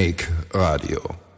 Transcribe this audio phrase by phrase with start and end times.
[0.00, 1.29] Beatnik Radio.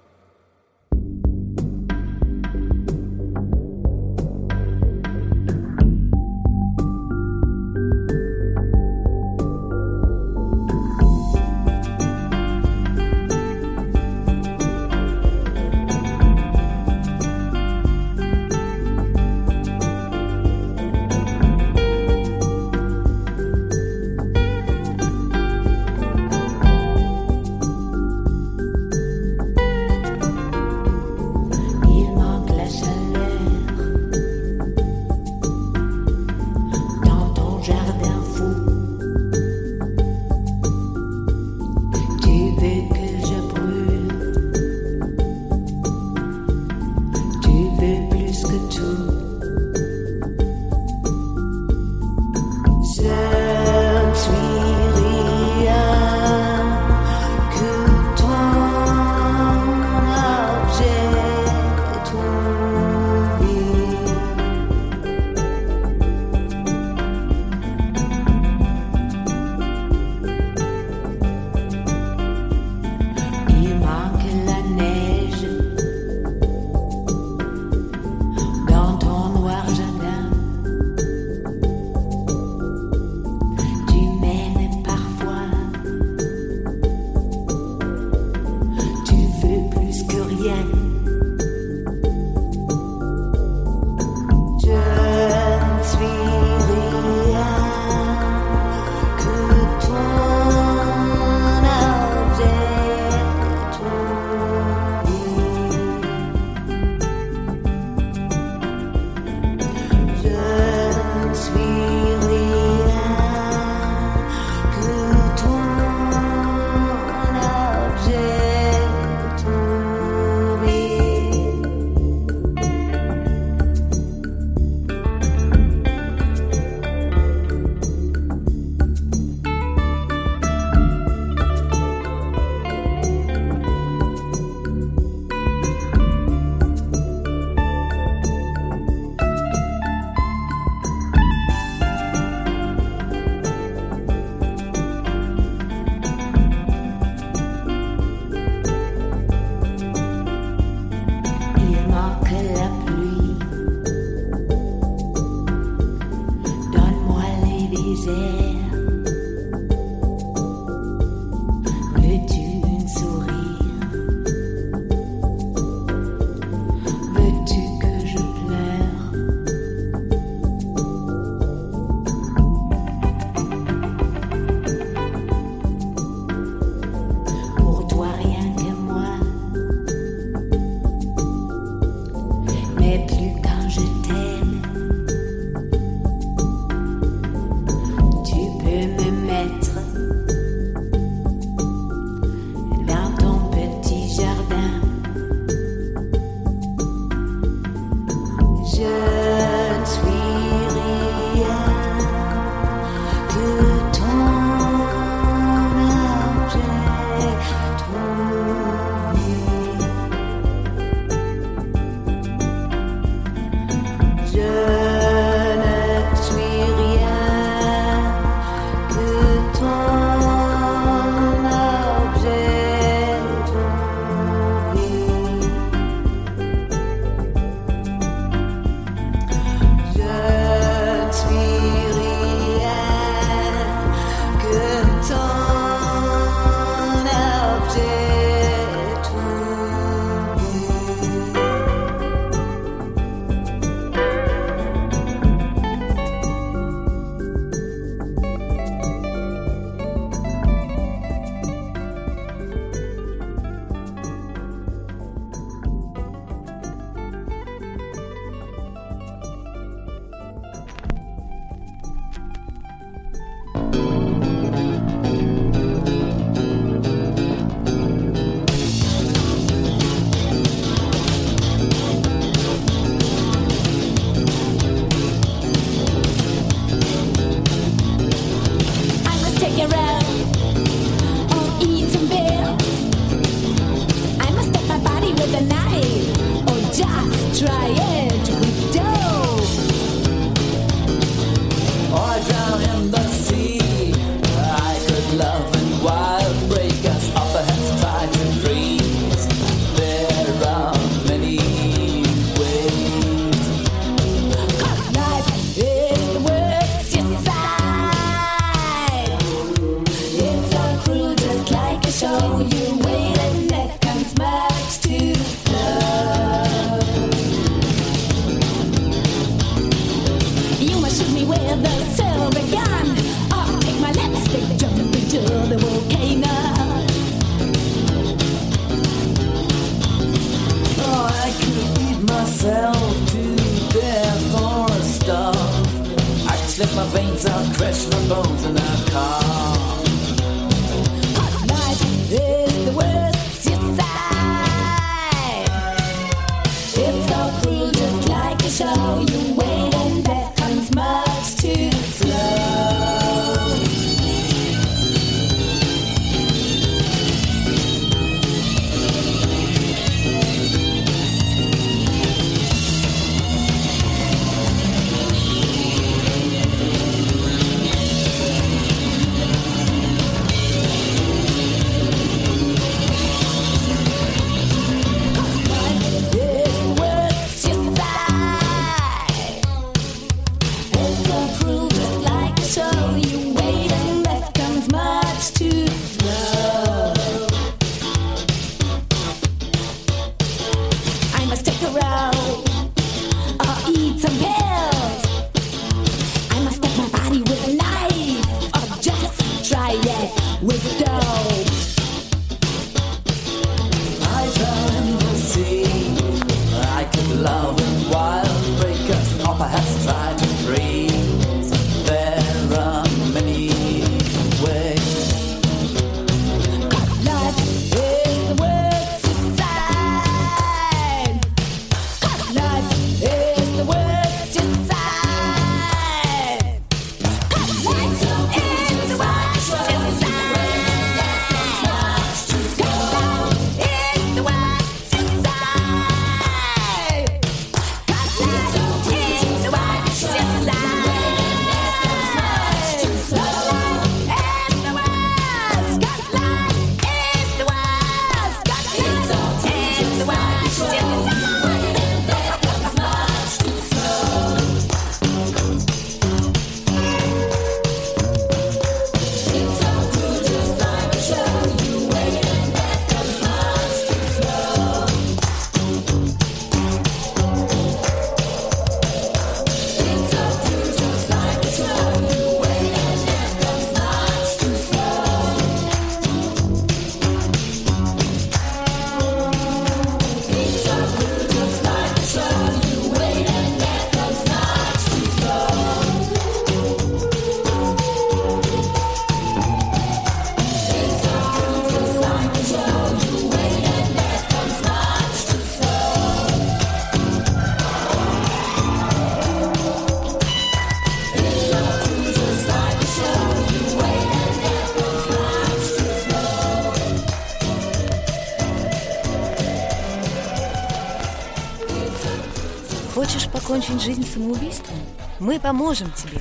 [513.83, 514.77] Жизнь самоубийством?
[515.19, 516.21] Мы поможем тебе.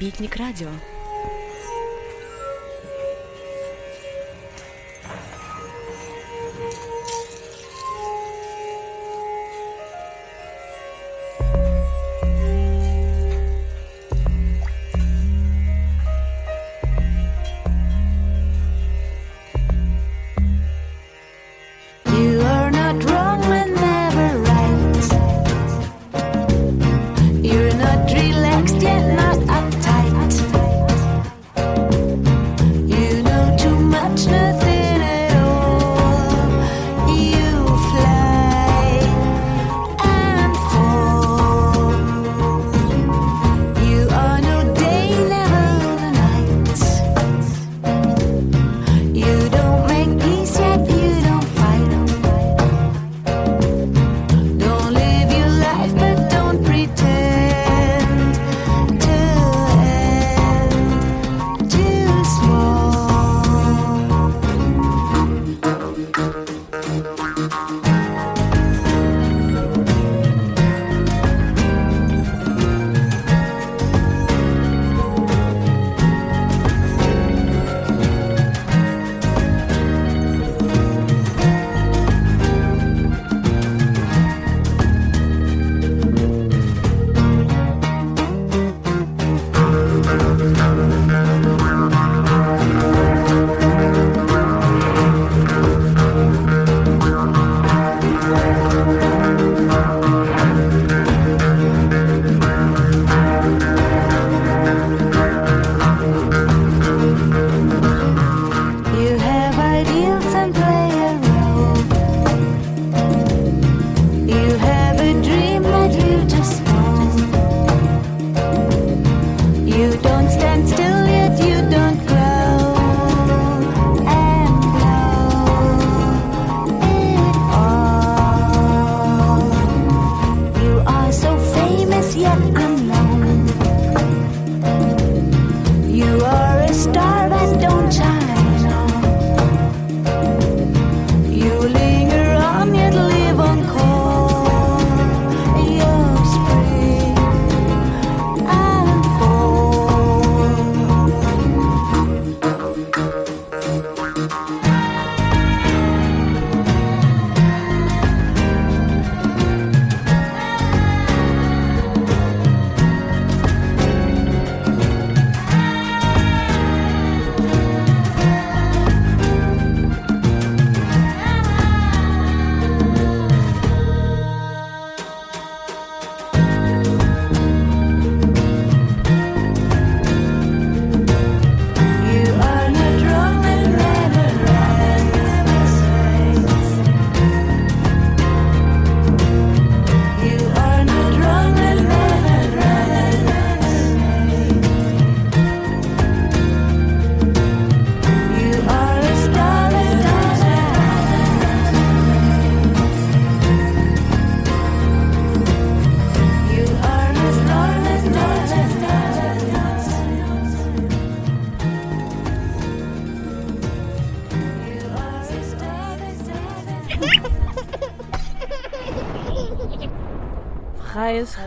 [0.00, 0.68] Битник радио.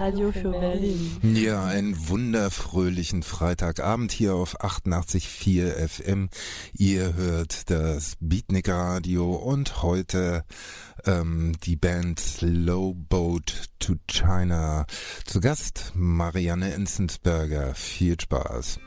[0.05, 1.17] Radio für Berlin.
[1.23, 6.29] Ja, einen wunderfröhlichen Freitagabend hier auf 88.4 FM.
[6.73, 10.43] Ihr hört das Beatnik Radio und heute
[11.05, 14.85] ähm, die Band Slow Boat to China.
[15.25, 17.73] Zu Gast Marianne Enzensberger.
[17.73, 18.79] Viel Spaß.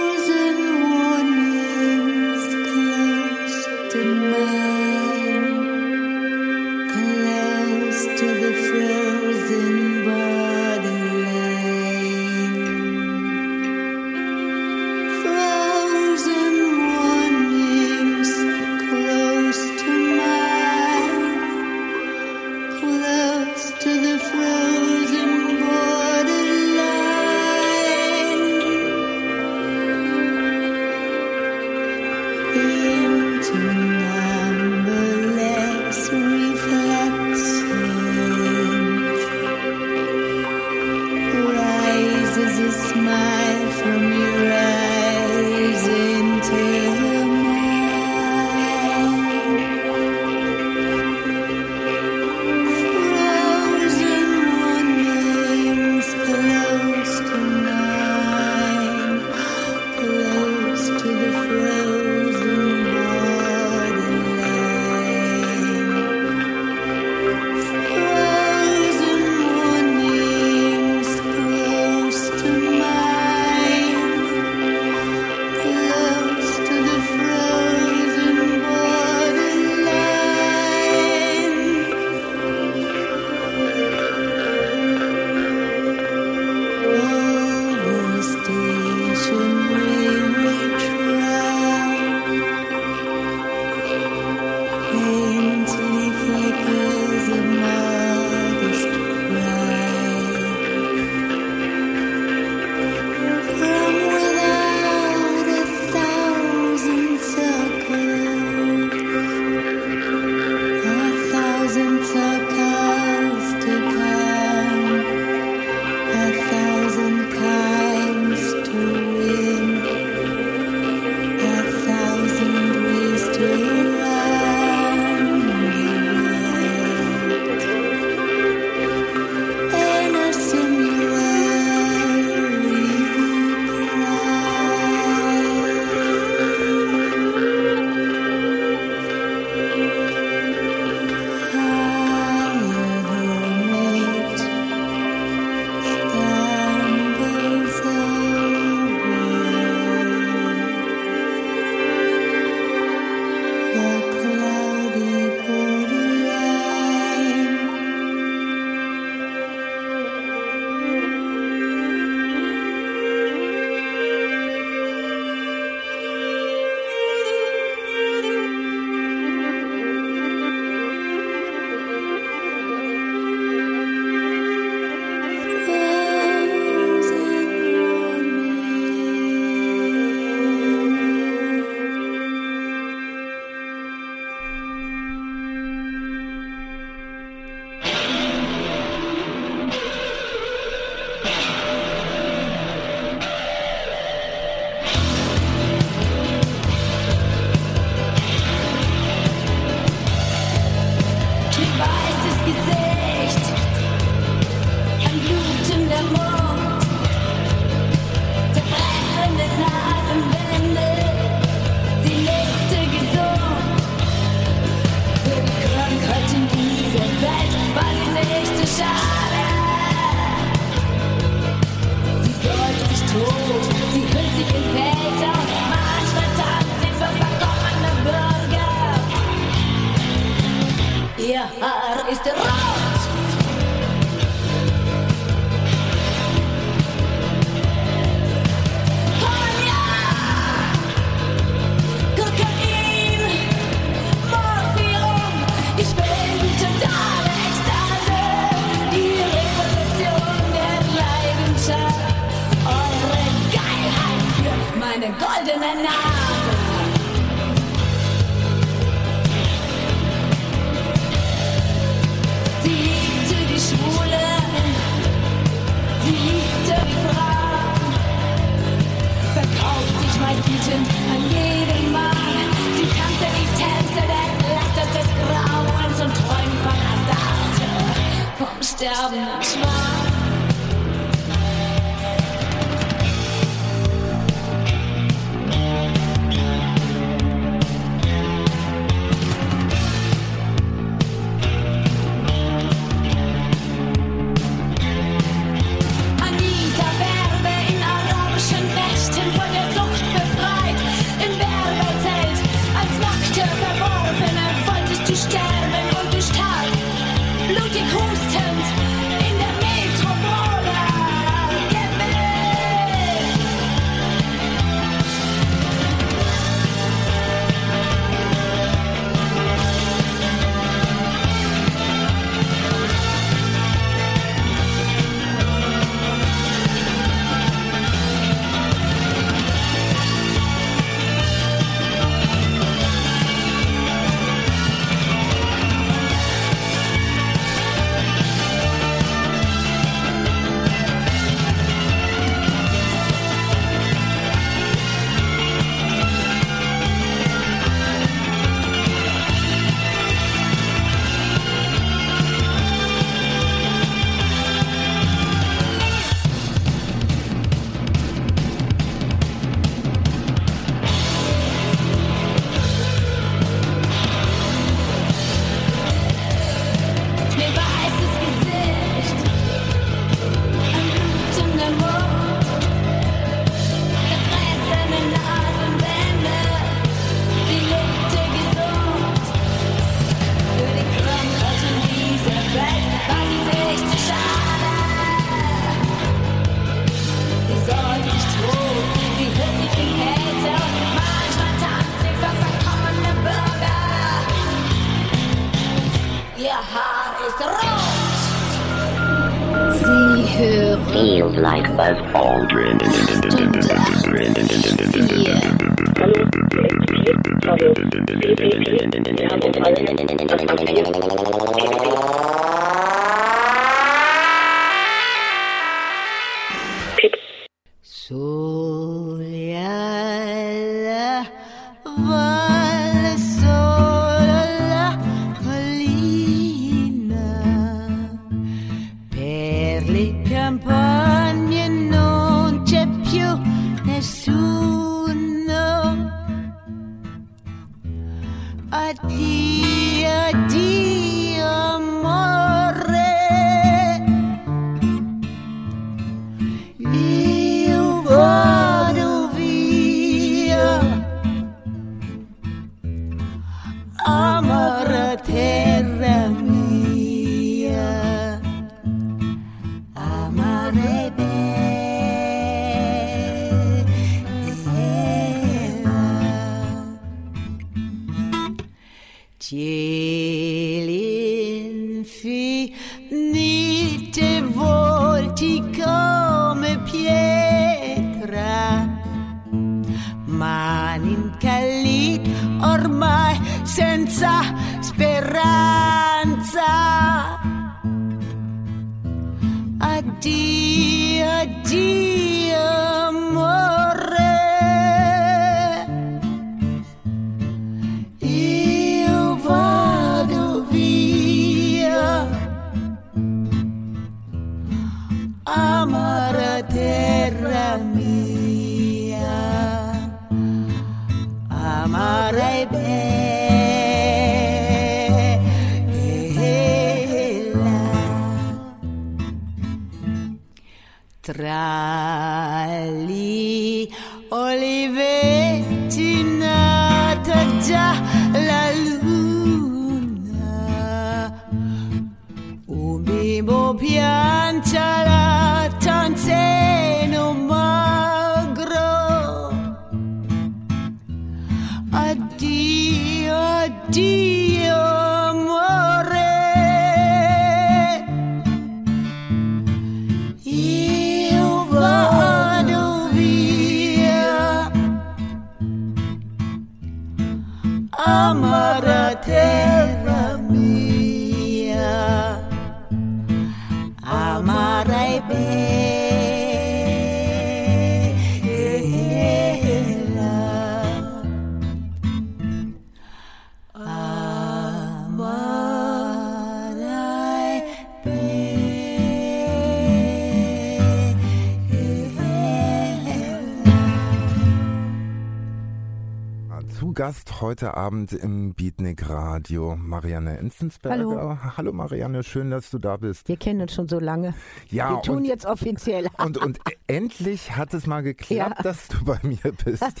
[587.52, 591.04] Heute Abend im Beatnik Radio Marianne Enzensberger.
[591.04, 591.38] Hallo.
[591.58, 593.28] Hallo Marianne, schön, dass du da bist.
[593.28, 594.32] Wir kennen uns schon so lange.
[594.70, 596.08] Ja, Wir tun und, jetzt offiziell.
[596.16, 598.62] und, und endlich hat es mal geklappt, Ja.
[598.62, 599.84] dass du bei mir bist.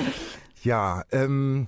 [0.62, 1.66] ja, ähm,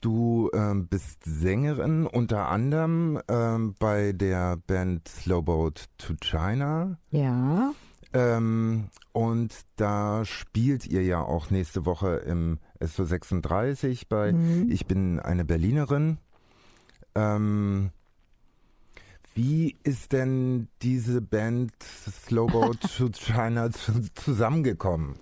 [0.00, 6.98] du ähm, bist Sängerin unter anderem ähm, bei der Band Slowboat to China.
[7.10, 7.72] Ja,
[8.12, 14.70] Ähm, und da spielt ihr ja auch nächste Woche im SO36 bei Mhm.
[14.70, 16.18] Ich bin eine Berlinerin.
[17.14, 17.90] Ähm,
[19.34, 25.16] wie ist denn diese Band Slowboat to China zu, zusammengekommen?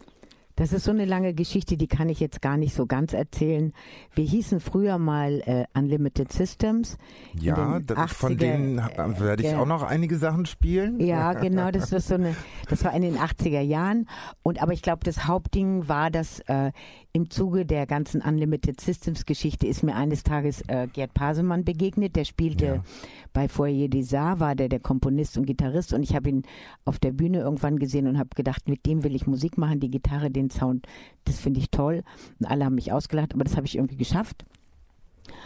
[0.57, 3.73] Das ist so eine lange Geschichte, die kann ich jetzt gar nicht so ganz erzählen.
[4.15, 6.97] Wir hießen früher mal äh, Unlimited Systems.
[7.39, 11.01] Ja, den da, von 80er, denen äh, werde ich auch noch einige Sachen spielen.
[11.01, 12.37] Ja, genau, das war so eine,
[12.69, 14.09] das war in den 80er Jahren.
[14.43, 16.71] Und aber ich glaube, das Hauptding war, dass äh,
[17.17, 22.17] im Zuge der ganzen Unlimited Systems Geschichte ist mir eines Tages äh, Gerd Pasemann begegnet.
[22.17, 22.85] Der spielte Ja.
[23.33, 25.93] bei Foyer des Arts, war der der Komponist und Gitarrist.
[25.95, 26.43] Und ich habe ihn
[26.85, 29.93] auf der Bühne irgendwann gesehen und habe gedacht, mit dem will ich Musik machen, die
[29.93, 30.89] Gitarre, den Sound,
[31.25, 32.03] das finde ich toll.
[32.41, 34.45] Und alle haben mich ausgelacht, aber das habe ich irgendwie geschafft.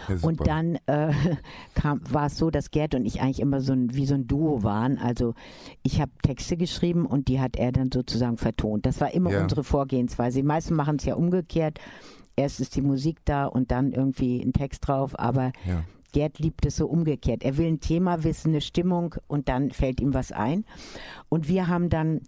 [0.08, 0.16] Ja.
[0.22, 1.12] Und dann äh,
[1.74, 4.26] kam, war es so, dass Gerd und ich eigentlich immer so ein, wie so ein
[4.26, 4.98] Duo waren.
[4.98, 5.34] Also
[5.82, 8.86] ich habe Texte geschrieben und die hat er dann sozusagen vertont.
[8.86, 9.42] Das war immer Ja.
[9.42, 10.38] unsere Vorgehensweise.
[10.40, 11.78] Die meisten machen es ja umgekehrt.
[12.36, 15.18] Erst ist die Musik da und dann irgendwie ein Text drauf.
[15.18, 15.82] Aber ja.
[16.12, 17.42] Gerd liebt es so umgekehrt.
[17.42, 20.64] Er will ein Thema wissen, eine Stimmung und dann fällt ihm was ein.
[21.28, 22.22] Und wir haben dann,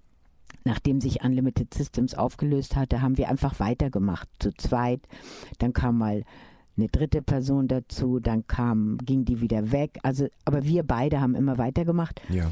[0.65, 5.01] nachdem sich Unlimited Systems aufgelöst hatte, haben wir einfach weitergemacht, zu zweit.
[5.61, 6.25] Dann kam mal
[6.81, 9.99] eine dritte Person dazu, dann kam, ging die wieder weg.
[10.03, 12.21] Also, aber wir beide haben immer weitergemacht.
[12.29, 12.51] ja.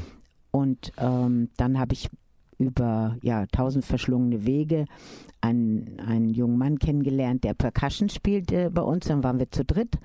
[0.51, 2.09] Und ähm, dann habe ich
[2.57, 4.85] über ja, tausend verschlungene Wege
[5.41, 9.05] einen, einen jungen Mann kennengelernt, der Percussion spielte bei uns.
[9.05, 9.99] Dann waren wir zu dritt.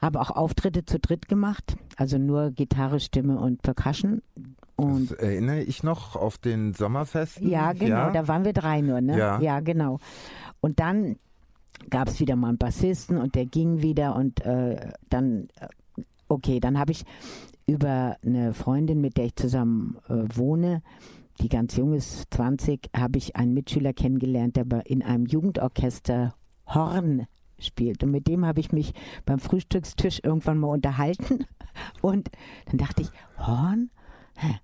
[0.00, 4.22] Habe auch Auftritte zu dritt gemacht, also nur Gitarre, Stimme und Percussion.
[4.76, 7.48] Und Das erinnere ich noch auf den Sommerfesten.
[7.48, 9.18] ja, genau, da waren wir drei nur, ne?
[9.18, 9.58] Ja.
[9.58, 9.98] genau.
[10.60, 11.16] Und dann
[11.90, 15.68] gab es wieder mal einen Bassisten und der ging wieder und äh, dann, äh,
[16.28, 17.04] okay, dann habe ich
[17.66, 20.82] über eine Freundin, mit der ich zusammen äh, wohne,
[21.40, 26.34] die ganz jung ist, 20, habe ich einen Mitschüler kennengelernt, der in einem Jugendorchester
[26.66, 27.26] Horn
[27.58, 28.02] spielt.
[28.02, 28.92] Und mit dem habe ich mich
[29.24, 31.44] beim Frühstückstisch irgendwann mal unterhalten.
[32.02, 32.30] Und
[32.66, 33.90] dann dachte ich, Horn?
[34.36, 34.56] Hä?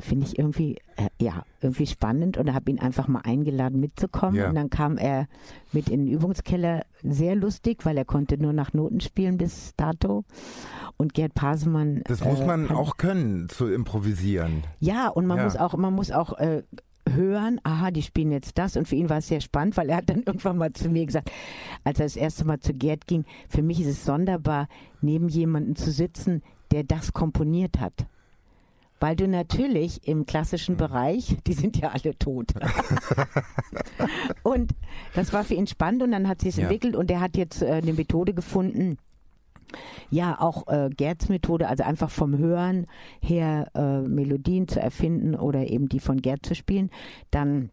[0.00, 4.34] Finde ich irgendwie, äh, ja, irgendwie spannend und habe ihn einfach mal eingeladen mitzukommen.
[4.36, 4.48] Ja.
[4.48, 5.26] Und dann kam er
[5.72, 6.84] mit in den Übungskeller.
[7.02, 10.24] Sehr lustig, weil er konnte nur nach Noten spielen bis dato.
[10.96, 12.02] Und Gerd Pasemann.
[12.06, 14.64] Das muss äh, man hat- auch können, zu improvisieren.
[14.80, 15.44] ja, und man Ja.
[15.44, 16.62] muss auch, man muss auch äh,
[17.08, 18.76] hören, aha, die spielen jetzt das.
[18.76, 21.04] Und für ihn war es sehr spannend, weil er hat dann irgendwann mal zu mir
[21.06, 21.30] gesagt,
[21.84, 24.68] als er das erste Mal zu Gerd ging, für mich ist es sonderbar,
[25.02, 28.06] neben jemandem zu sitzen, der das komponiert hat.
[29.00, 32.52] Weil du natürlich im klassischen Bereich, die sind ja alle tot.
[34.42, 34.72] und
[35.14, 36.62] das war für ihn spannend und dann hat sich es Ja.
[36.64, 38.98] entwickelt und er hat jetzt äh, eine Methode gefunden,
[40.10, 42.86] ja, auch äh, Gerds Methode, also einfach vom Hören
[43.20, 46.90] her äh, Melodien zu erfinden oder eben die von Gerd zu spielen.
[47.32, 47.70] Dann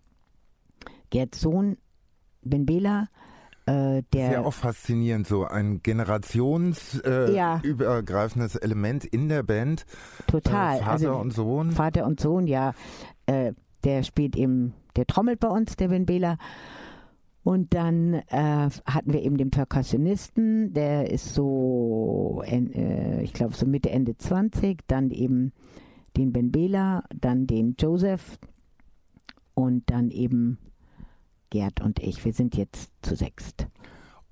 [1.12, 1.78] Gerds Sohn,
[2.42, 3.08] Ben Bela,
[3.72, 8.64] äh, der Sehr auch faszinierend, so ein generationsübergreifendes äh, Ja.
[8.64, 9.86] Element in der Band.
[10.28, 10.76] total.
[10.76, 11.72] Äh, Vater also, und Sohn.
[11.72, 12.74] Vater und Sohn, ja.
[13.28, 13.54] Äh,
[13.84, 16.38] der spielt eben, der trommelt bei uns, der Ben Bela.
[17.44, 23.66] Und dann äh, hatten wir eben den Perkussionisten, der ist so, äh, ich glaube, so
[23.66, 24.82] Mitte, Ende 20.
[24.88, 25.52] Dann eben
[26.18, 28.38] den Ben Bela, dann den Joseph
[29.56, 30.60] und dann eben
[31.52, 32.26] Gerd und ich.
[32.26, 33.68] Wir sind jetzt zu sechst.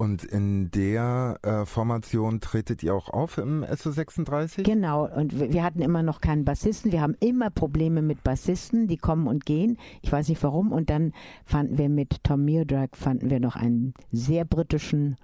[0.02, 4.64] Und in der äh, Formation tretet ihr auch auf im SO36?
[4.64, 6.94] Genau, und wir hatten immer noch keinen Bassisten.
[6.94, 9.78] Wir haben immer Probleme mit Bassisten, die kommen und gehen.
[10.02, 10.72] Ich weiß nicht warum.
[10.72, 11.12] Und dann
[11.44, 15.18] fanden wir mit Tom Meardrag fanden wir noch einen sehr britischen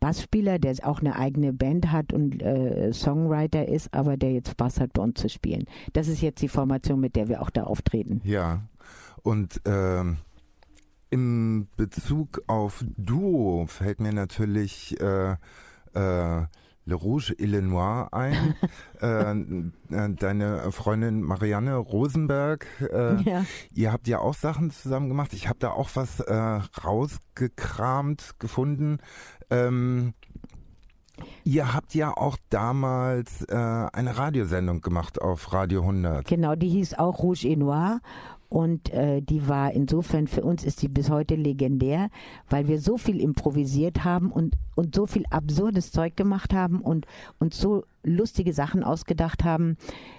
[0.00, 4.80] Bassspieler, der auch eine eigene Band hat und äh, Songwriter ist, aber der jetzt Spaß
[4.80, 5.66] hat, bei uns zu spielen.
[5.92, 8.22] Das ist jetzt die Formation, mit der wir auch da auftreten.
[8.24, 8.62] Ja.
[9.22, 10.16] Und ähm,
[11.12, 15.32] im Bezug auf Duo fällt mir natürlich äh,
[15.94, 16.46] äh,
[16.84, 18.56] Le Rouge et le Noir ein.
[19.00, 19.30] äh,
[19.94, 23.44] äh, deine Freundin Marianne Rosenberg, äh, Ja.
[23.74, 25.32] ihr habt ja auch Sachen zusammen gemacht.
[25.34, 28.98] Ich habe da auch was äh, rausgekramt, gefunden.
[29.50, 30.14] Ähm,
[31.44, 36.26] ihr habt ja auch damals äh, eine Radiosendung gemacht auf Radio 100.
[36.26, 38.00] Genau, die hieß auch Rouge et Noir.
[38.52, 42.10] Und äh, die war insofern, für uns ist die bis heute legendär,
[42.50, 47.06] weil wir so viel improvisiert haben und, und so viel absurdes Zeug gemacht haben und
[47.38, 49.78] uns so lustige Sachen ausgedacht haben,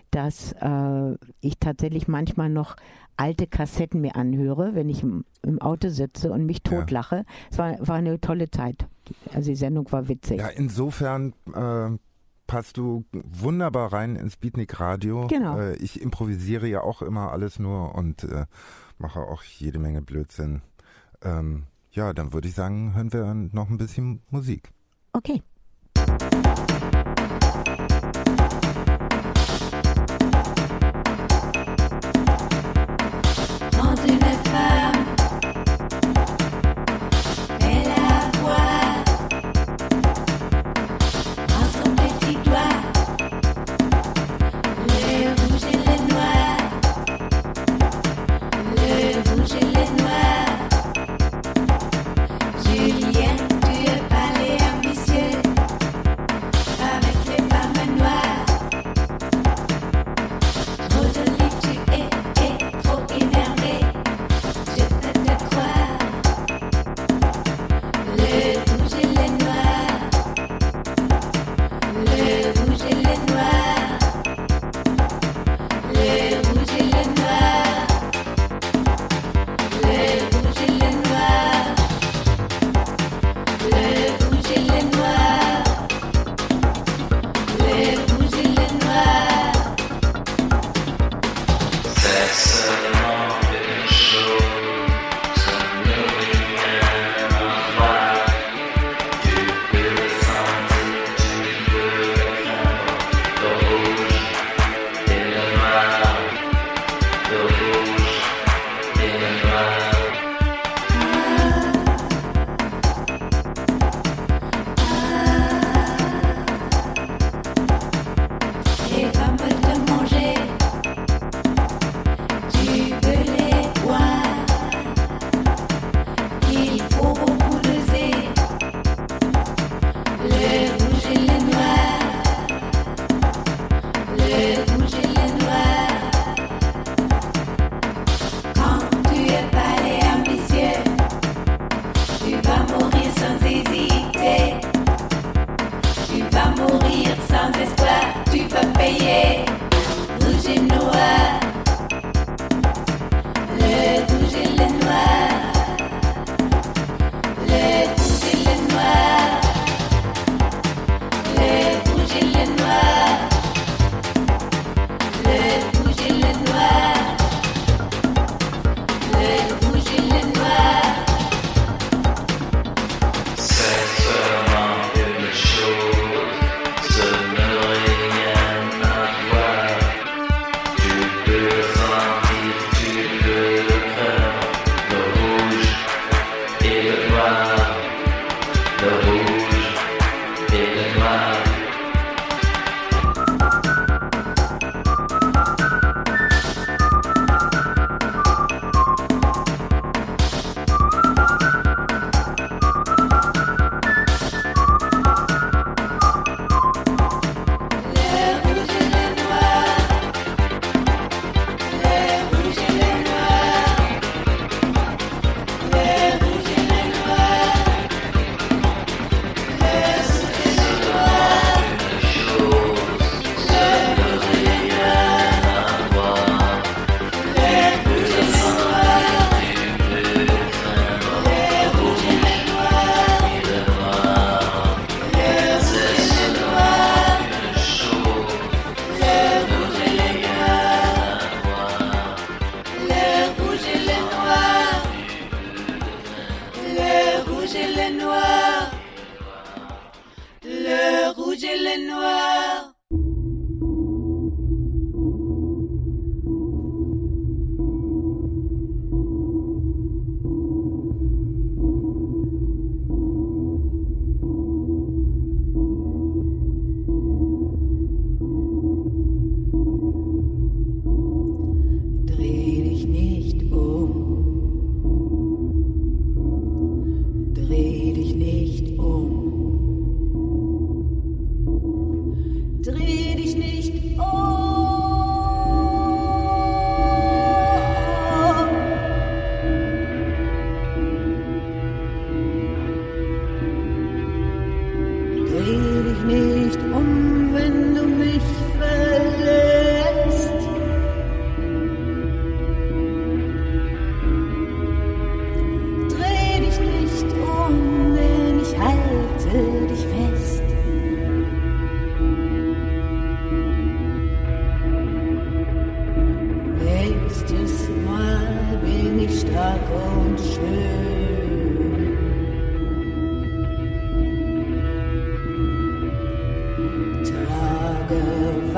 [0.10, 2.76] dass äh, ich tatsächlich manchmal noch
[3.18, 6.80] alte Kassetten mir anhöre, wenn ich im, im Auto sitze und mich Ja.
[6.80, 7.26] totlache.
[7.52, 8.88] Es war, war eine tolle Zeit.
[9.32, 10.40] Also die Sendung war witzig.
[10.40, 11.92] Ja, insofern äh,
[12.54, 15.26] passt du wunderbar rein ins Beatnik Radio.
[15.26, 15.58] Genau.
[15.58, 18.46] Äh, ich improvisiere ja auch immer alles nur und äh,
[19.00, 20.62] mache auch jede Menge Blödsinn.
[21.24, 21.64] Ähm,
[21.94, 24.70] ja, dann würde ich sagen, hören wir noch ein bisschen Musik.
[25.14, 25.42] Okay.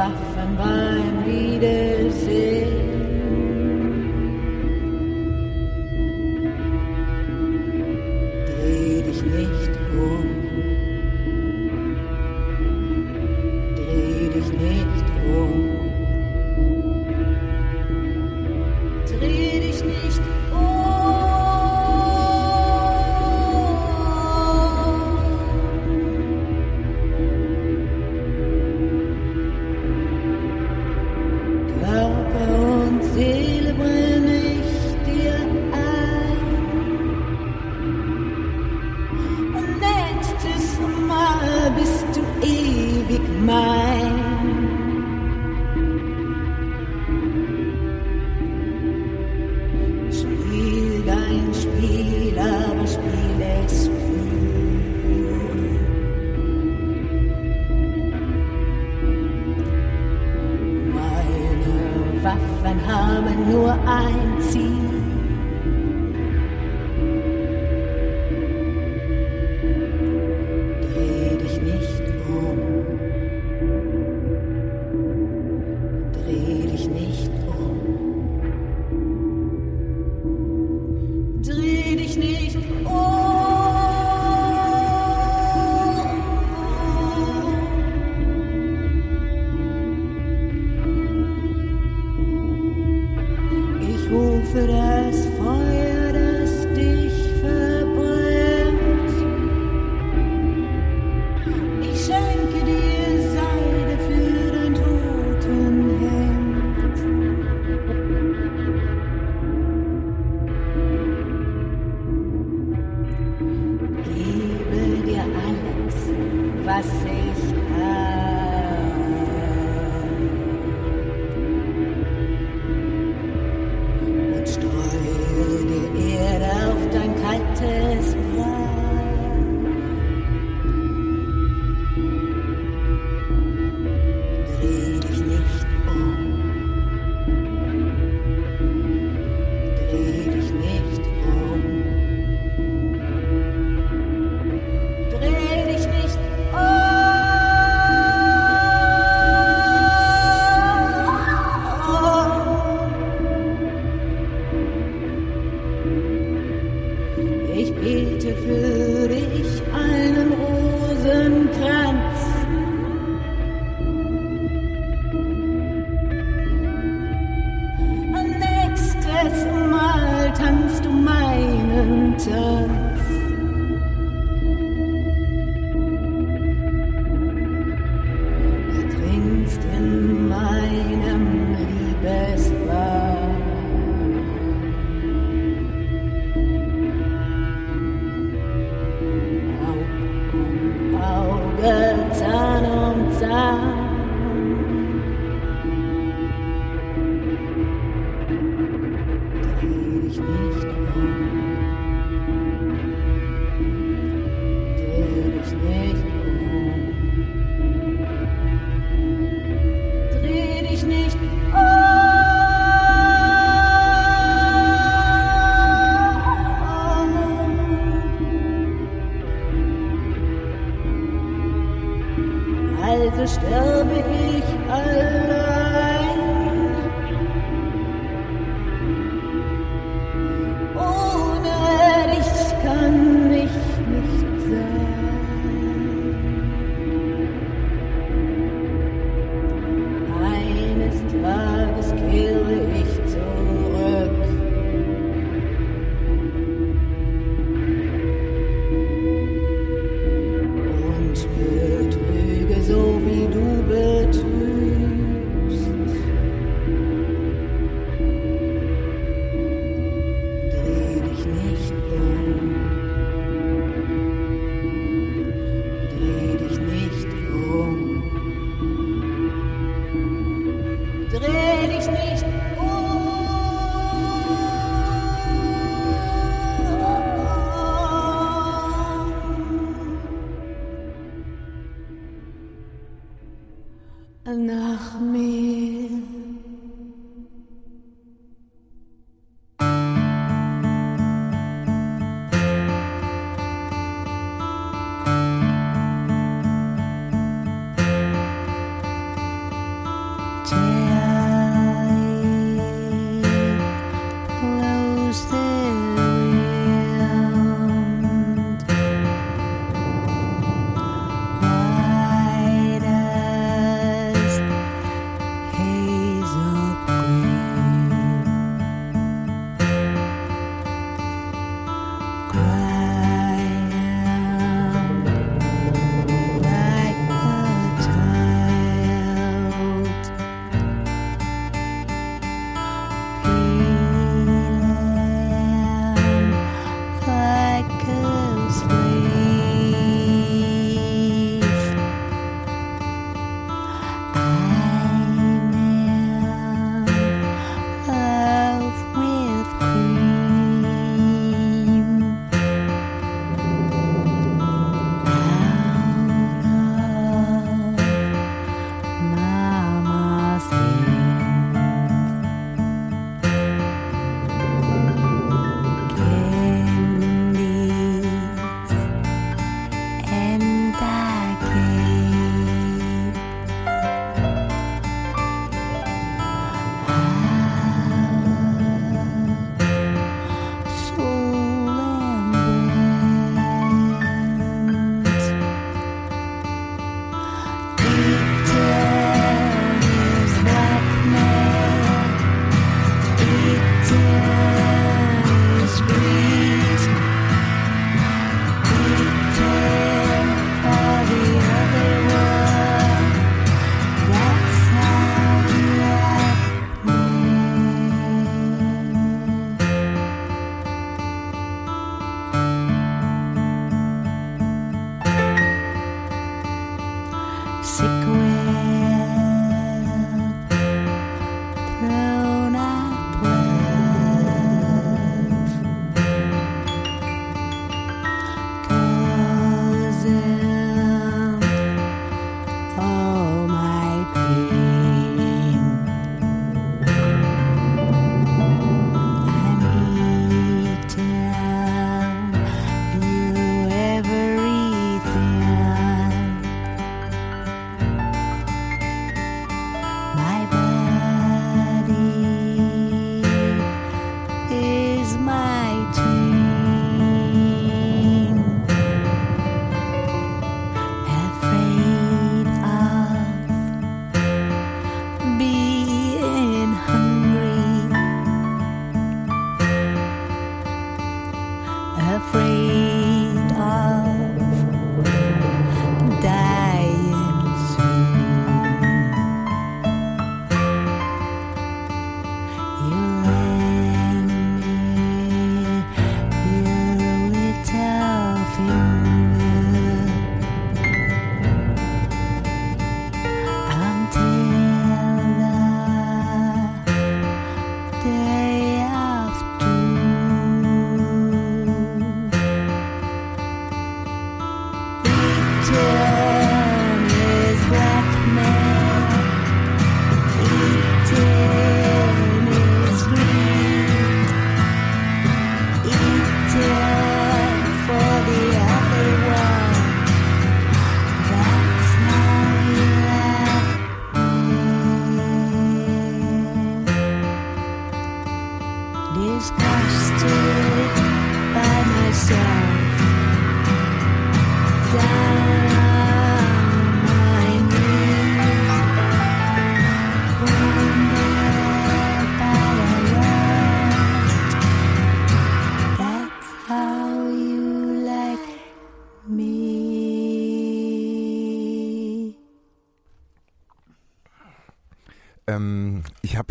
[0.06, 1.66] Waffen beim Wiedersehen.
[2.68, 2.85] Dreh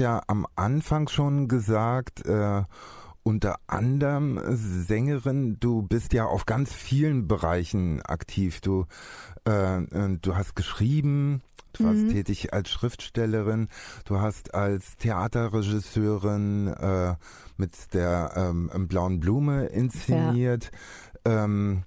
[0.04, 2.62] ja am Anfang schon gesagt, äh,
[3.22, 8.60] unter anderem Sängerin, du bist ja auf ganz vielen Bereichen aktiv.
[8.60, 8.84] Du,
[9.48, 11.40] äh, äh, du hast geschrieben,
[11.72, 13.68] du warst tätig als Schriftstellerin,
[14.04, 17.14] du hast als Theaterregisseurin äh,
[17.56, 20.70] mit der ähm, Blauen Blume inszeniert.
[21.24, 21.84] Ähm,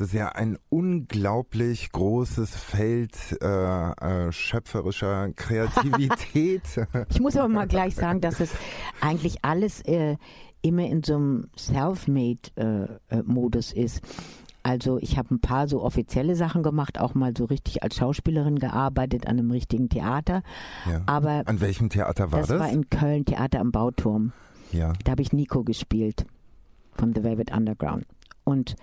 [0.00, 3.90] das ist ja ein unglaublich großes Feld äh,
[4.28, 6.62] äh, schöpferischer Kreativität.
[7.10, 8.50] Ich muss aber mal gleich sagen, dass es
[9.02, 10.16] eigentlich alles äh,
[10.62, 14.00] immer in so einem Self-Made-Modus ist.
[14.62, 18.58] Also ich habe ein paar so offizielle Sachen gemacht, auch mal so richtig als Schauspielerin
[18.58, 20.42] gearbeitet an einem richtigen Theater.
[20.90, 21.02] ja.
[21.04, 22.58] Aber An welchem Theater war das, das?
[22.58, 24.32] war in Köln, Theater am Bauturm.
[24.72, 24.94] ja.
[25.04, 26.24] Da habe ich Nico gespielt
[26.92, 28.06] von The Velvet Underground.
[28.44, 28.76] Und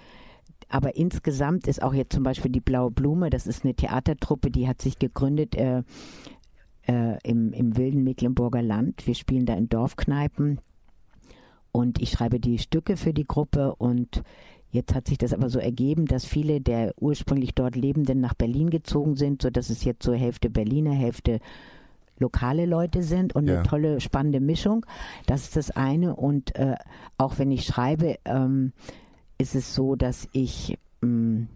[0.69, 4.67] aber insgesamt ist auch jetzt zum Beispiel die Blaue Blume, das ist eine Theatertruppe, die
[4.67, 5.83] hat sich gegründet äh,
[6.87, 9.07] äh, im, im wilden Mecklenburger Land.
[9.07, 10.59] Wir spielen da in Dorfkneipen
[11.71, 14.23] und ich schreibe die Stücke für die Gruppe und
[14.71, 18.69] jetzt hat sich das aber so ergeben, dass viele der ursprünglich dort Lebenden nach Berlin
[18.69, 21.39] gezogen sind, sodass es jetzt so Hälfte Berliner, Hälfte
[22.19, 23.55] lokale Leute sind und Ja.
[23.55, 24.85] eine tolle, spannende Mischung.
[25.27, 26.15] Das ist das eine.
[26.15, 26.75] Und äh,
[27.17, 28.73] auch wenn ich schreibe, ähm,
[29.37, 31.47] ist es so, dass ich ähm,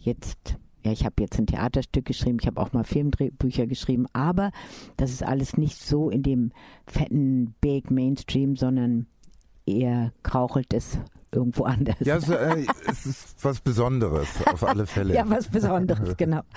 [0.00, 4.50] jetzt, ja, ich habe jetzt ein Theaterstück geschrieben, ich habe auch mal Filmdrehbücher geschrieben, aber
[4.96, 6.52] das ist alles nicht so in dem
[6.86, 9.06] fetten Big Mainstream, sondern
[9.66, 10.98] eher krauchelt es
[11.32, 11.96] irgendwo anders.
[12.00, 15.14] Ja, so, äh, es ist was Besonderes, auf alle Fälle.
[15.20, 16.40] Ja, was Besonderes, genau.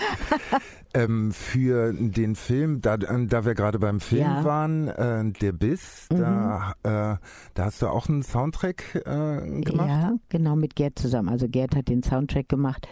[0.95, 4.41] Ähm, für den Film, da, äh, da wir gerade beim Film Ja.
[4.41, 4.45] Mhm.
[4.45, 7.17] waren, äh, der Biss, da, äh,
[7.55, 9.89] da hast du auch einen Soundtrack äh, gemacht?
[9.89, 11.29] Ja, genau, mit Gerd zusammen.
[11.29, 12.87] Also Gerd hat den Soundtrack gemacht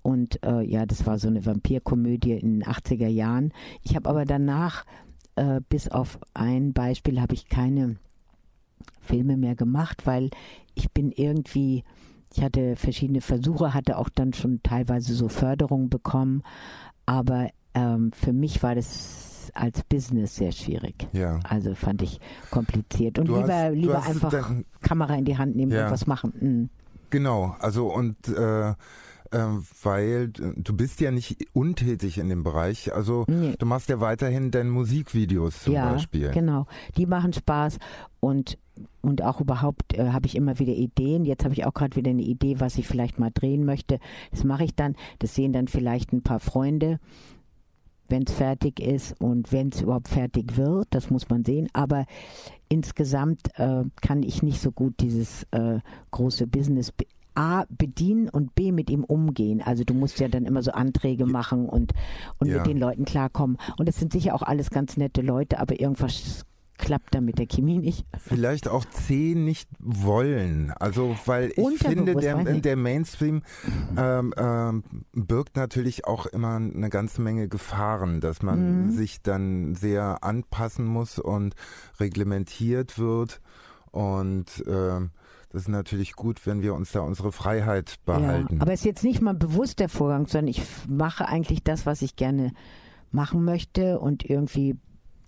[0.00, 3.52] und äh, ja, das war so eine Vampirkomödie in den 80er Jahren.
[3.82, 4.84] Ich habe aber danach,
[5.70, 7.96] bis auf ein Beispiel, habe ich keine
[9.00, 10.30] Filme mehr gemacht, weil
[10.74, 11.84] ich bin irgendwie,
[12.34, 16.42] ich hatte verschiedene Versuche, hatte auch dann schon teilweise so Förderungen bekommen,
[17.06, 21.08] aber ähm, für mich war das als Business sehr schwierig.
[21.12, 21.40] Ja.
[21.48, 22.20] Also fand ich
[22.50, 25.86] kompliziert und Du lieber, hast- lieber einfach Kamera in die Hand nehmen Ja.
[25.86, 26.32] und was machen.
[26.40, 26.68] Mhm.
[27.10, 28.72] Genau, also und äh,
[29.82, 33.54] weil äh, du bist ja nicht untätig in dem Bereich, also Nee.
[33.58, 36.30] du machst ja weiterhin deine Musikvideos zum ja, Beispiel.
[36.30, 36.66] genau.
[36.96, 37.78] Die machen Spaß
[38.20, 38.58] und
[39.02, 41.24] und auch überhaupt äh, habe ich immer wieder Ideen.
[41.24, 43.98] Jetzt habe ich auch gerade wieder eine Idee, was ich vielleicht mal drehen möchte.
[44.30, 44.96] Das mache ich dann.
[45.18, 46.98] Das sehen dann vielleicht ein paar Freunde,
[48.08, 50.86] wenn es fertig ist und wenn es überhaupt fertig wird.
[50.90, 51.68] Das muss man sehen.
[51.74, 52.06] Aber
[52.70, 55.80] insgesamt äh, kann ich nicht so gut dieses äh,
[56.10, 56.92] große Business
[57.34, 59.62] A bedienen und B mit ihm umgehen.
[59.62, 61.92] Also du musst ja dann immer so Anträge machen und,
[62.38, 62.58] und Ja.
[62.58, 63.56] mit den Leuten klarkommen.
[63.78, 66.44] Und es sind sicher auch alles ganz nette Leute, aber irgendwas
[66.78, 68.04] klappt da mit der Chemie nicht.
[68.18, 70.72] Vielleicht auch C nicht wollen.
[70.80, 73.42] Also, weil ich finde, der, der Mainstream
[73.96, 78.90] ähm, ähm, birgt natürlich auch immer eine ganze Menge Gefahren, dass man Mhm.
[78.90, 81.54] sich dann sehr anpassen muss und
[82.00, 83.40] reglementiert wird.
[83.92, 85.10] Und ähm,
[85.52, 88.56] das ist natürlich gut, wenn wir uns da unsere Freiheit behalten.
[88.56, 91.84] Ja, aber es ist jetzt nicht mal bewusst der Vorgang, sondern ich mache eigentlich das,
[91.84, 92.52] was ich gerne
[93.10, 94.76] machen möchte und irgendwie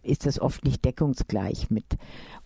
[0.05, 1.85] ist das oft nicht deckungsgleich mit.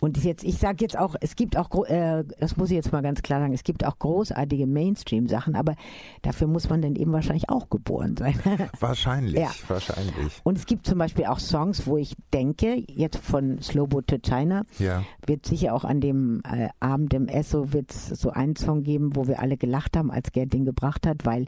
[0.00, 3.02] Und jetzt, ich sage jetzt auch, es gibt auch, äh, das muss ich jetzt mal
[3.02, 5.74] ganz klar sagen, es gibt auch großartige Mainstream-Sachen, aber
[6.22, 8.38] dafür muss man dann eben wahrscheinlich auch geboren sein.
[8.80, 9.50] wahrscheinlich, Ja.
[9.66, 10.40] wahrscheinlich.
[10.44, 14.62] Und es gibt zum Beispiel auch Songs, wo ich denke, jetzt von Slowbo to China,
[14.78, 15.02] Ja.
[15.26, 19.26] wird sicher auch an dem äh, Abend im Esso wird so einen Song geben, wo
[19.26, 21.46] wir alle gelacht haben, als Gerd den gebracht hat, weil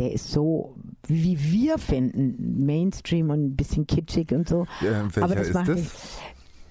[0.00, 0.74] der ist so,
[1.06, 4.62] wie wir finden, Mainstream und ein bisschen kitschig und so.
[4.80, 5.76] Äh, welcher Aber das ist macht das?
[5.76, 6.18] nichts.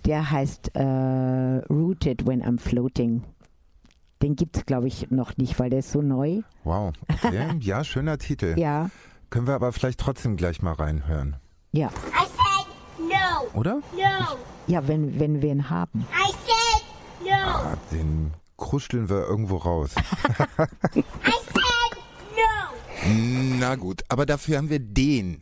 [0.05, 0.81] Der heißt äh,
[1.69, 3.23] Rooted When I'm Floating.
[4.23, 6.41] Den gibt es, glaube ich, noch nicht, weil der ist so neu.
[6.63, 6.93] Wow.
[7.23, 7.47] Okay.
[7.61, 8.55] ja, schöner Titel.
[8.57, 8.89] Ja,
[9.29, 11.35] Können wir aber vielleicht trotzdem gleich mal reinhören.
[11.71, 11.87] ja.
[11.87, 12.67] I said
[12.99, 13.75] no, Oder?
[13.93, 14.37] no.
[14.67, 16.05] Ja, wenn, wenn wir ihn haben.
[16.11, 16.83] I said
[17.23, 17.47] no.
[17.47, 19.91] Ah, den kruscheln wir irgendwo raus.
[20.95, 21.05] I said
[21.55, 21.78] no.
[23.59, 25.41] Na gut, aber dafür haben wir den.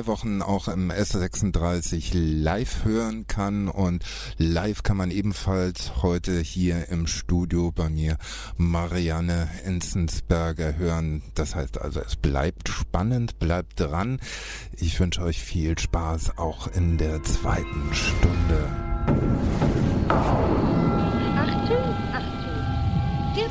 [0.00, 4.02] Zwei Wochen auch im S36 live hören kann und
[4.38, 8.16] live kann man ebenfalls heute hier im Studio bei mir
[8.56, 11.22] Marianne Enzensberger hören.
[11.34, 14.20] Das heißt also, es bleibt spannend, bleibt dran.
[14.78, 18.68] Ich wünsche euch viel Spaß auch in der zweiten Stunde.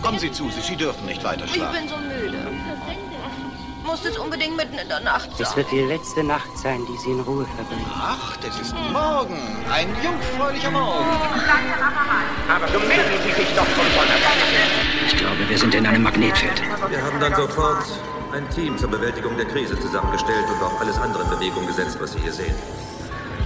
[0.02, 1.80] Kommen Sie zu sich, Sie dürfen nicht weiter Ich schlafen.
[1.82, 2.39] bin so müde.
[3.90, 5.58] Muss es unbedingt mitten in der Nacht Es sein.
[5.58, 7.86] wird die letzte Nacht sein, die Sie in Ruhe verbringen.
[7.92, 9.36] Ach, das ist morgen.
[9.72, 11.06] Ein jungfräulicher Morgen.
[12.48, 13.86] Aber so melden Sie sich doch von
[15.08, 16.62] Ich glaube, wir sind in einem Magnetfeld.
[16.88, 17.84] Wir haben dann sofort
[18.32, 22.12] ein Team zur Bewältigung der Krise zusammengestellt und auf alles andere in Bewegung gesetzt, was
[22.14, 22.54] Sie hier sehen.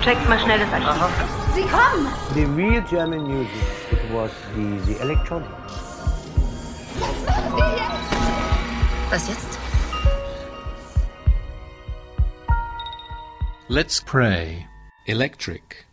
[0.04, 1.08] Checkt mal schnell das Archiv.
[1.56, 2.08] Sie kommen!
[2.36, 3.50] The real German music,
[3.92, 5.48] it was the, the electronic.
[9.10, 9.53] Was jetzt?
[13.74, 14.68] Let's pray.
[15.08, 15.88] Electric.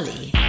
[0.00, 0.39] Bali.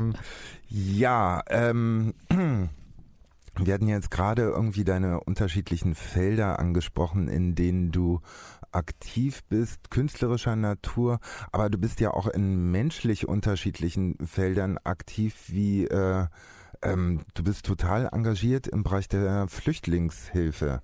[0.00, 0.14] Ähm,
[0.68, 2.14] ja, ähm,
[3.56, 8.20] wir hatten jetzt gerade irgendwie deine unterschiedlichen Felder angesprochen, in denen du
[8.72, 11.18] aktiv bist, künstlerischer Natur,
[11.52, 16.26] aber du bist ja auch in menschlich unterschiedlichen Feldern aktiv, wie äh,
[16.82, 20.82] ähm, du bist total engagiert im Bereich der Flüchtlingshilfe.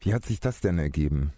[0.00, 1.32] Wie hat sich das denn ergeben?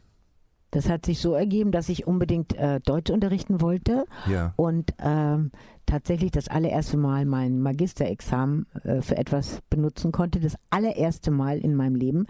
[0.72, 4.54] Das hat sich so ergeben, dass ich unbedingt äh, Deutsch unterrichten wollte ja.
[4.56, 5.52] und ähm,
[5.84, 10.40] tatsächlich das allererste Mal mein Magisterexamen äh, für etwas benutzen konnte.
[10.40, 12.26] Das allererste Mal in meinem Leben.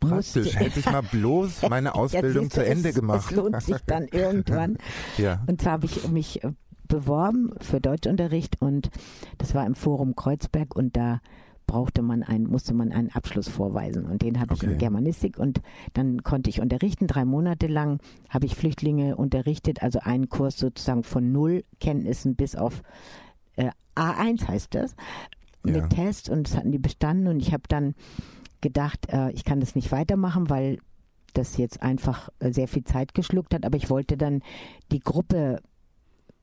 [0.00, 0.44] Praktisch.
[0.44, 3.30] Musste, Hätte ich mal bloß meine Ausbildung zu Ende es, gemacht.
[3.30, 4.76] Das lohnt sich dann irgendwann.
[5.16, 5.44] ja.
[5.46, 6.50] Und zwar habe ich mich äh,
[6.88, 8.90] beworben für Deutschunterricht und
[9.38, 11.20] das war im Forum Kreuzberg und da
[11.66, 14.06] brauchte man einen, musste man einen Abschluss vorweisen.
[14.06, 14.66] Und den habe okay.
[14.66, 15.60] ich in Germanistik und
[15.92, 17.06] dann konnte ich unterrichten.
[17.06, 22.56] Drei Monate lang habe ich Flüchtlinge unterrichtet, also einen Kurs sozusagen von null Kenntnissen bis
[22.56, 22.82] auf
[23.56, 24.94] äh, A1 heißt das,
[25.62, 25.86] mit ja.
[25.88, 27.94] Test und das hatten die bestanden und ich habe dann
[28.60, 30.78] gedacht, äh, ich kann das nicht weitermachen, weil
[31.32, 34.42] das jetzt einfach äh, sehr viel Zeit geschluckt hat, aber ich wollte dann
[34.92, 35.60] die Gruppe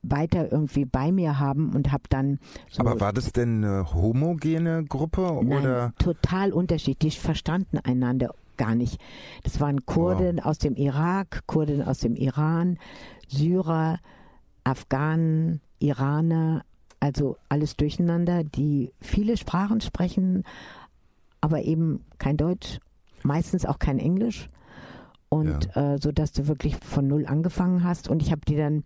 [0.02, 2.38] weiter irgendwie bei mir haben und habe dann.
[2.70, 5.92] So Aber war das denn eine homogene Gruppe nein, oder?
[5.98, 7.14] Total unterschiedlich.
[7.14, 9.00] Die verstanden einander gar nicht.
[9.44, 10.46] Das waren Kurden wow.
[10.46, 12.78] aus dem Irak, Kurden aus dem Iran,
[13.28, 13.98] Syrer,
[14.64, 16.62] Afghanen, Iraner,
[17.00, 20.44] also alles durcheinander, die viele Sprachen sprechen,
[21.40, 22.78] aber eben kein Deutsch,
[23.24, 24.48] meistens auch kein Englisch.
[25.28, 25.94] Und ja.
[25.94, 28.08] äh, so dass du wirklich von null angefangen hast.
[28.08, 28.84] Und ich habe die dann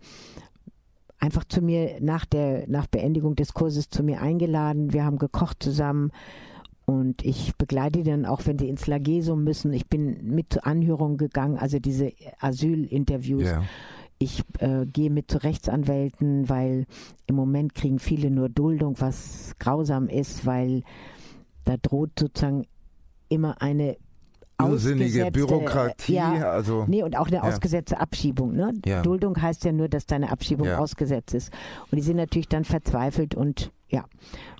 [1.19, 4.93] einfach zu mir nach der nach Beendigung des Kurses zu mir eingeladen.
[4.93, 6.11] Wir haben gekocht zusammen
[6.85, 9.73] und ich begleite die dann auch, wenn sie ins Lagesum müssen.
[9.73, 13.43] Ich bin mit zur Anhörung gegangen, also diese Asylinterviews.
[13.43, 13.63] Yeah.
[14.19, 16.85] Ich äh, gehe mit zu Rechtsanwälten, weil
[17.27, 20.83] im Moment kriegen viele nur Duldung, was grausam ist, weil
[21.65, 22.65] da droht sozusagen
[23.29, 23.97] immer eine
[24.59, 26.85] Irrsinnige Bürokratie, ja, also.
[26.87, 27.43] Nee, und auch eine ja.
[27.43, 28.55] ausgesetzte Abschiebung.
[28.55, 28.73] Ne?
[28.85, 29.03] Ja.
[29.03, 30.79] Duldung heißt ja nur, dass deine Abschiebung ja.
[30.79, 31.53] ausgesetzt ist.
[31.91, 34.05] Und die sind natürlich dann verzweifelt und ja.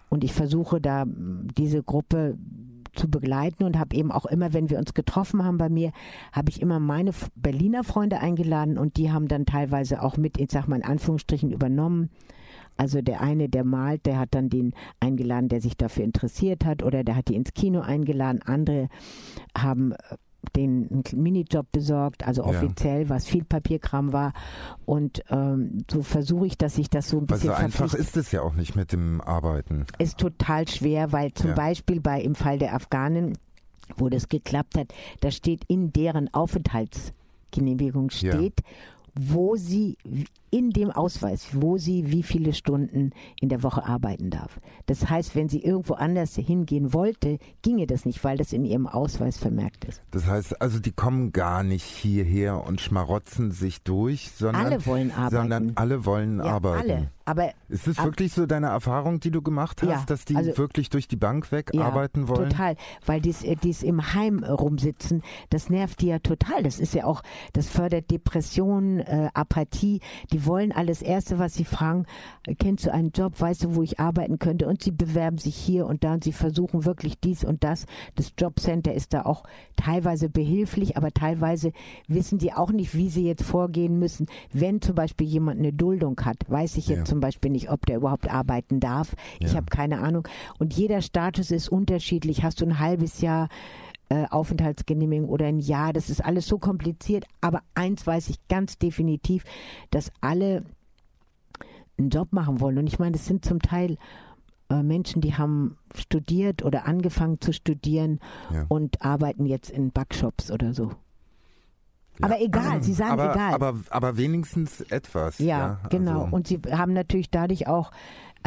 [0.10, 2.38] Und ich versuche da diese Gruppe
[2.94, 5.91] zu begleiten und habe eben auch immer, wenn wir uns getroffen haben bei mir,
[6.32, 10.52] habe ich immer meine Berliner Freunde eingeladen und die haben dann teilweise auch mit, ich
[10.52, 12.10] sag mal in Anführungsstrichen, übernommen.
[12.78, 16.84] Also der eine, der malt, der hat dann den eingeladen, der sich dafür interessiert hat
[16.84, 18.41] oder der hat die ins Kino eingeladen.
[18.44, 18.90] Andere
[19.56, 19.95] haben äh,
[20.56, 23.10] den Minijob besorgt, also offiziell, ja.
[23.10, 24.34] was viel Papierkram war.
[24.86, 27.49] Und ähm, so versuche ich, dass ich das so ein bisschen.
[27.49, 29.86] Also einfach ist es ja auch nicht mit dem Arbeiten.
[29.98, 31.56] Ist total schwer, weil zum ja.
[31.56, 33.38] Beispiel bei im Fall der Afghanen,
[33.95, 38.68] wo das geklappt hat, da steht in deren Aufenthaltsgenehmigung steht, ja.
[39.19, 39.98] Wo sie
[40.49, 43.11] in dem Ausweis, wo sie wie viele Stunden
[43.41, 44.60] in der Woche arbeiten darf.
[44.85, 48.88] Das heißt, wenn sie irgendwo anders hingehen wollte, ginge das nicht, weil das in ihrem
[48.88, 50.02] Ausweis vermerkt ist.
[50.11, 55.11] Das heißt, also die kommen gar nicht hierher und schmarotzen sich durch, sondern alle wollen
[55.11, 55.35] arbeiten.
[55.35, 56.91] Sondern alle wollen ja, arbeiten.
[56.91, 57.11] Alle.
[57.28, 60.58] Aber ist es wirklich so deine Erfahrung, die du gemacht hast, ja, dass die also,
[60.58, 62.49] wirklich durch die Bank weg ja, arbeiten wollen?
[62.49, 63.32] Total, weil die
[63.70, 66.64] es im Heim rumsitzen, das nervt die ja total.
[66.64, 69.99] Das ist ja auch, das fördert Depressionen, äh, Apathie.
[70.32, 72.06] Die wollen alles Erste, was sie fragen,
[72.60, 74.66] kennst du einen Job, weißt du, wo ich arbeiten könnte?
[74.66, 77.88] Und sie bewerben sich hier und da und sie versuchen wirklich dies und das.
[78.16, 79.44] Das Jobcenter ist da auch
[79.76, 81.74] teilweise behilflich, aber teilweise
[82.08, 84.28] wissen die auch nicht, wie sie jetzt vorgehen müssen.
[84.54, 87.04] Wenn zum Beispiel jemand eine Duldung hat, weiß ich jetzt ja.
[87.04, 89.15] zum Beispiel nicht, ob der überhaupt arbeiten darf.
[89.39, 89.48] Ja.
[89.48, 90.27] Ich habe keine Ahnung.
[90.60, 92.44] Und jeder Status ist unterschiedlich.
[92.44, 93.49] Hast du ein halbes Jahr
[94.10, 95.94] äh, Aufenthaltsgenehmigung oder ein Jahr.
[95.94, 97.26] Das ist alles so kompliziert.
[97.41, 99.44] Aber eins weiß ich ganz definitiv,
[99.91, 100.64] dass alle
[101.98, 102.77] einen Job machen wollen.
[102.77, 103.98] Und ich meine, es sind zum Teil
[104.69, 108.19] äh, Menschen, die haben studiert oder angefangen zu studieren
[108.53, 108.65] ja.
[108.69, 110.91] und arbeiten jetzt in Backshops oder so.
[112.22, 113.53] Aber egal, sie sagen aber, egal.
[113.53, 115.39] Aber, aber wenigstens etwas.
[115.39, 116.23] Ja, genau.
[116.23, 116.35] Also.
[116.35, 117.91] Und sie haben natürlich dadurch auch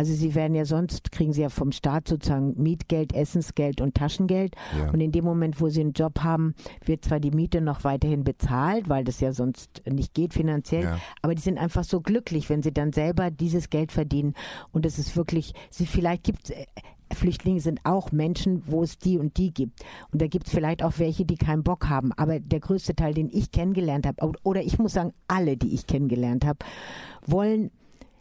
[0.01, 4.55] also sie werden ja sonst, kriegen sie ja vom Staat sozusagen Mietgeld, Essensgeld und Taschengeld.
[4.79, 4.91] Ja.
[4.91, 6.55] Und in dem Moment, wo sie einen Job haben,
[6.87, 10.99] wird zwar die Miete noch weiterhin bezahlt, weil das ja sonst nicht geht finanziell, ja.
[11.21, 14.33] aber die sind einfach so glücklich, wenn sie dann selber dieses Geld verdienen.
[14.73, 16.57] Und es ist wirklich, sie vielleicht gibt es.
[17.13, 19.85] Flüchtlinge sind auch Menschen, wo es die und die gibt.
[20.13, 22.13] Und da gibt es vielleicht auch welche, die keinen Bock haben.
[22.13, 25.87] Aber der größte Teil, den ich kennengelernt habe, oder ich muss sagen, alle, die ich
[25.87, 26.59] kennengelernt habe,
[27.27, 27.71] wollen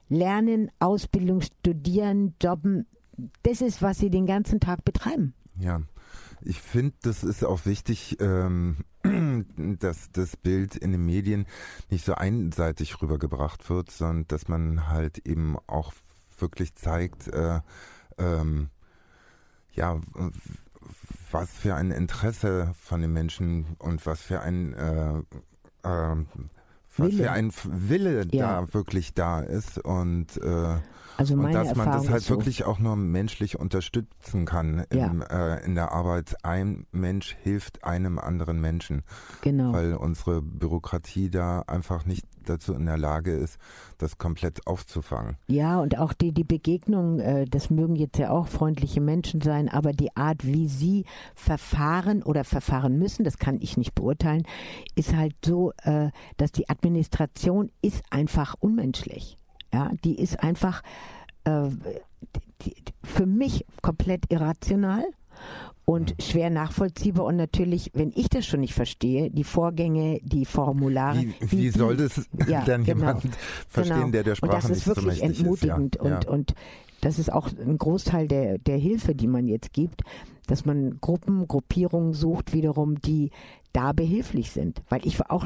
[0.10, 2.88] lernen, Ausbildung, studieren, jobben.
[3.44, 5.34] Das ist, was sie den ganzen Tag betreiben.
[5.60, 5.82] Ja,
[6.42, 8.78] ich finde, das ist auch wichtig, ähm,
[9.80, 11.46] dass das Bild in den Medien
[11.90, 15.94] nicht so einseitig rübergebracht wird, sondern dass man halt eben auch
[16.38, 17.60] wirklich zeigt, äh,
[18.18, 18.70] ähm,
[19.74, 20.00] ja,
[21.32, 25.20] was für ein Interesse von den Menschen und was für ein äh,
[25.84, 26.16] äh,
[26.98, 28.62] was für ein Wille ja.
[28.62, 30.78] da wirklich da ist und äh,
[31.18, 32.36] also und dass man Erfahrung das halt so.
[32.36, 35.56] wirklich auch nur menschlich unterstützen kann im, Ja.
[35.56, 36.38] äh, in der Arbeit.
[36.44, 39.04] Ein Mensch hilft einem anderen Menschen,
[39.42, 39.74] Genau.
[39.74, 43.58] weil unsere Bürokratie da einfach nicht dazu in der Lage ist,
[43.98, 45.38] das komplett aufzufangen.
[45.48, 49.70] Ja, und auch die, die Begegnung, äh, das mögen jetzt ja auch freundliche Menschen sein,
[49.70, 51.06] aber die Art, wie sie
[51.36, 54.44] verfahren oder verfahren müssen, das kann ich nicht beurteilen,
[54.96, 59.38] ist halt so, äh, dass die Administration ist einfach unmenschlich.
[59.74, 60.82] Ja, die ist einfach
[61.44, 61.70] äh,
[63.04, 65.06] für mich komplett irrational
[65.86, 71.26] und schwer nachvollziehbar und natürlich, wenn ich das schon nicht verstehe, die Vorgänge, die Formulare.
[71.40, 73.00] Wie, wie soll das Ja, denn genau.
[73.08, 73.24] jemand
[73.68, 74.12] verstehen, Genau.
[74.12, 76.06] der der Sprache Und das nicht ist so wirklich mächtig entmutigend ist?
[76.06, 76.16] Ja.
[76.18, 76.30] und, ja.
[76.30, 76.54] und
[77.02, 80.04] das ist auch ein Großteil der, der Hilfe, die man jetzt gibt,
[80.48, 83.32] dass man Gruppen, Gruppierungen sucht wiederum, die
[83.72, 85.46] da behilflich sind, weil ich auch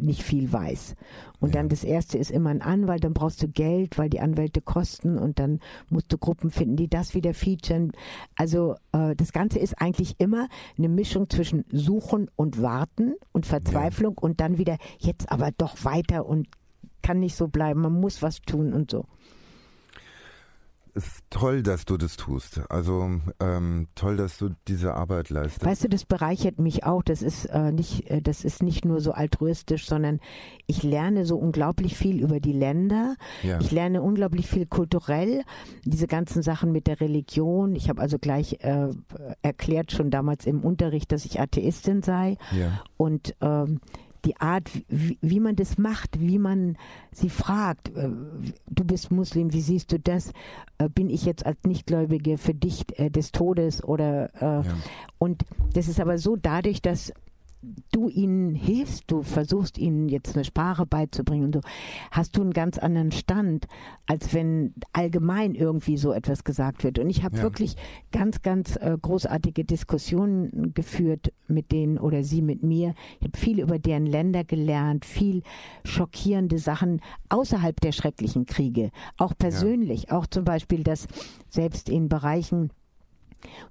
[0.00, 0.96] nicht viel weiß.
[1.38, 4.60] Und dann das erste ist immer ein Anwalt, dann brauchst du Geld, weil die Anwälte
[4.60, 7.92] kosten und dann musst du Gruppen finden, die das wieder featuren.
[8.36, 14.18] Also äh, das Ganze ist eigentlich immer eine Mischung zwischen Suchen und Warten und Verzweiflung
[14.18, 16.48] und dann wieder jetzt aber doch weiter und
[17.02, 19.06] kann nicht so bleiben, man muss was tun und so.
[20.94, 22.60] Ist toll, dass du das tust.
[22.70, 25.64] Also ähm, toll, dass du diese Arbeit leistest.
[25.64, 27.02] Weißt du, das bereichert mich auch.
[27.02, 30.20] Das ist äh, nicht, äh, das ist nicht nur so altruistisch, sondern
[30.66, 33.16] ich lerne so unglaublich viel über die Länder.
[33.42, 33.60] Ja.
[33.60, 35.42] Ich lerne unglaublich viel kulturell.
[35.84, 37.74] Diese ganzen Sachen mit der Religion.
[37.74, 38.88] Ich habe also gleich äh,
[39.42, 42.82] erklärt schon damals im Unterricht, dass ich Atheistin sei Ja.
[42.96, 43.80] und ähm,
[44.24, 46.76] die Art, wie, wie man das macht, wie man
[47.12, 50.32] sie fragt, äh, du bist Muslim, wie siehst du das?
[50.78, 54.68] Äh, bin ich jetzt als Nichtgläubige für dich äh, des Todes oder äh,
[55.18, 55.44] und
[55.74, 57.12] das ist aber so dadurch, dass
[57.92, 61.60] du ihnen hilfst, du versuchst ihnen jetzt eine Sprache beizubringen und so,
[62.10, 63.66] hast du einen ganz anderen Stand,
[64.06, 66.98] als wenn allgemein irgendwie so etwas gesagt wird.
[66.98, 67.42] Und ich habe Ja.
[67.42, 67.76] wirklich
[68.12, 72.94] ganz, ganz äh, großartige Diskussionen geführt mit denen oder sie mit mir.
[73.20, 75.42] Ich habe viel über deren Länder gelernt, viel
[75.84, 81.06] schockierende Sachen außerhalb der schrecklichen Kriege, auch persönlich, auch zum Beispiel, dass
[81.48, 82.70] selbst in Bereichen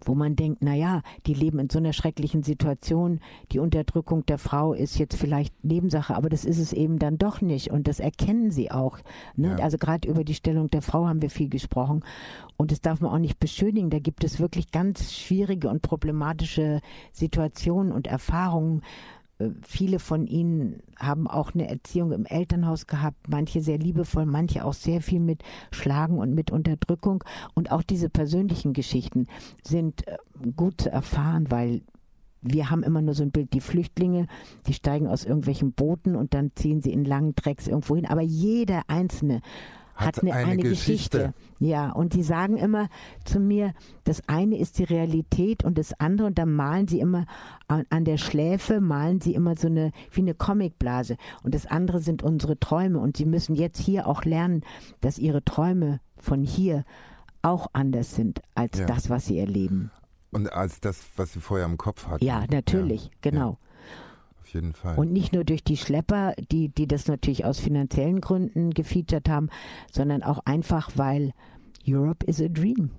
[0.04, 3.20] wo man denkt, na ja, die leben in so einer schrecklichen Situation,
[3.52, 7.42] die Unterdrückung der Frau ist jetzt vielleicht Nebensache, aber das ist es eben dann doch
[7.42, 9.00] nicht und das erkennen sie auch.
[9.36, 9.56] Ne?
[9.58, 9.64] Ja.
[9.64, 12.04] Also gerade über die Stellung der Frau haben wir viel gesprochen
[12.58, 13.90] und das darf man auch nicht beschönigen.
[13.90, 16.82] Da gibt es wirklich ganz schwierige und problematische
[17.12, 18.82] Situationen und Erfahrungen.
[19.64, 24.74] Viele von ihnen haben auch eine Erziehung im Elternhaus gehabt, manche sehr liebevoll, manche auch
[24.74, 27.24] sehr viel mit Schlagen und mit Unterdrückung.
[27.54, 29.28] Und auch diese persönlichen Geschichten
[29.64, 30.18] sind äh,
[30.58, 31.82] gut zu erfahren, weil
[32.42, 34.28] wir haben immer nur so ein Bild, die Flüchtlinge,
[34.68, 38.06] die steigen aus irgendwelchen Booten und dann ziehen sie in langen Drecks irgendwo hin.
[38.06, 39.42] Aber jeder Einzelne
[40.06, 41.18] hat, eine, eine Geschichte.
[41.18, 41.34] Geschichte.
[41.60, 42.88] Ja, und die sagen immer
[43.26, 43.74] zu mir,
[44.06, 47.26] das eine ist die Realität und das andere, und dann malen sie immer
[47.68, 51.18] an, an der Schläfe, malen sie immer so eine, wie eine Comicblase.
[51.44, 53.00] Und das andere sind unsere Träume.
[53.00, 54.64] Und sie müssen jetzt hier auch lernen,
[55.02, 56.86] dass ihre Träume von hier
[57.42, 58.86] auch anders sind als Ja.
[58.86, 59.92] das, was sie erleben.
[60.32, 62.24] Und als das, was sie vorher im Kopf hatten.
[62.24, 63.50] Ja, natürlich, Ja, genau.
[63.52, 63.58] Auf
[64.54, 64.98] jeden Fall.
[64.98, 69.50] Und nicht nur durch die Schlepper, die, die das natürlich aus finanziellen Gründen gefeatured haben,
[69.92, 71.34] sondern auch einfach, weil
[71.88, 72.92] Europe is a dream.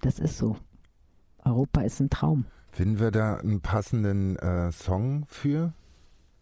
[0.00, 0.56] Das ist so.
[1.44, 2.46] Europa ist ein Traum.
[2.70, 5.72] Finden wir da einen passenden äh, Song für?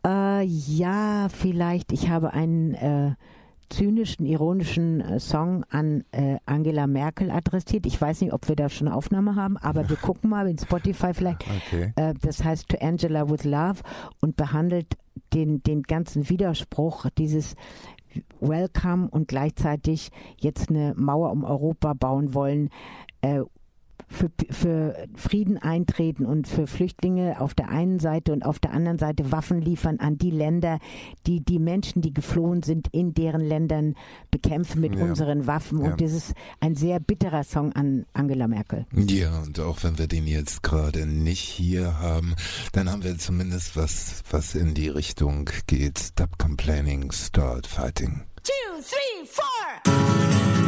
[0.07, 1.93] Äh, ja, vielleicht.
[1.93, 3.15] Ich habe einen äh,
[3.73, 7.87] zynischen, ironischen äh, Song an äh, Angela Merkel adressiert.
[7.87, 10.59] Ich weiß nicht, ob wir da schon eine Aufnahme haben, aber wir gucken mal in
[10.59, 11.45] Spotify vielleicht.
[11.67, 11.93] Okay.
[11.97, 13.81] Äh, das heißt To Angela with Love
[14.21, 14.97] und behandelt
[15.33, 17.55] den, den ganzen Widerspruch dieses
[18.41, 22.69] Welcome und gleichzeitig jetzt eine Mauer um Europa bauen wollen.
[23.23, 23.43] Äh,
[24.13, 28.99] für, für Frieden eintreten und für Flüchtlinge auf der einen Seite und auf der anderen
[28.99, 30.79] Seite Waffen liefern an die Länder,
[31.27, 33.95] die die Menschen, die geflohen sind, in deren Ländern
[34.31, 35.05] bekämpfen mit Ja.
[35.05, 35.81] unseren Waffen.
[35.83, 35.91] Ja.
[35.91, 38.87] Und das ist ein sehr bitterer Song an Angela Merkel.
[38.93, 42.35] Ja, und auch wenn wir den jetzt gerade nicht hier haben,
[42.73, 45.99] dann haben wir zumindest was, was in die Richtung geht.
[45.99, 48.23] Stop complaining, start fighting.
[48.43, 48.53] Two,
[48.83, 49.43] three, four.
[49.87, 50.62] One, two, three, four.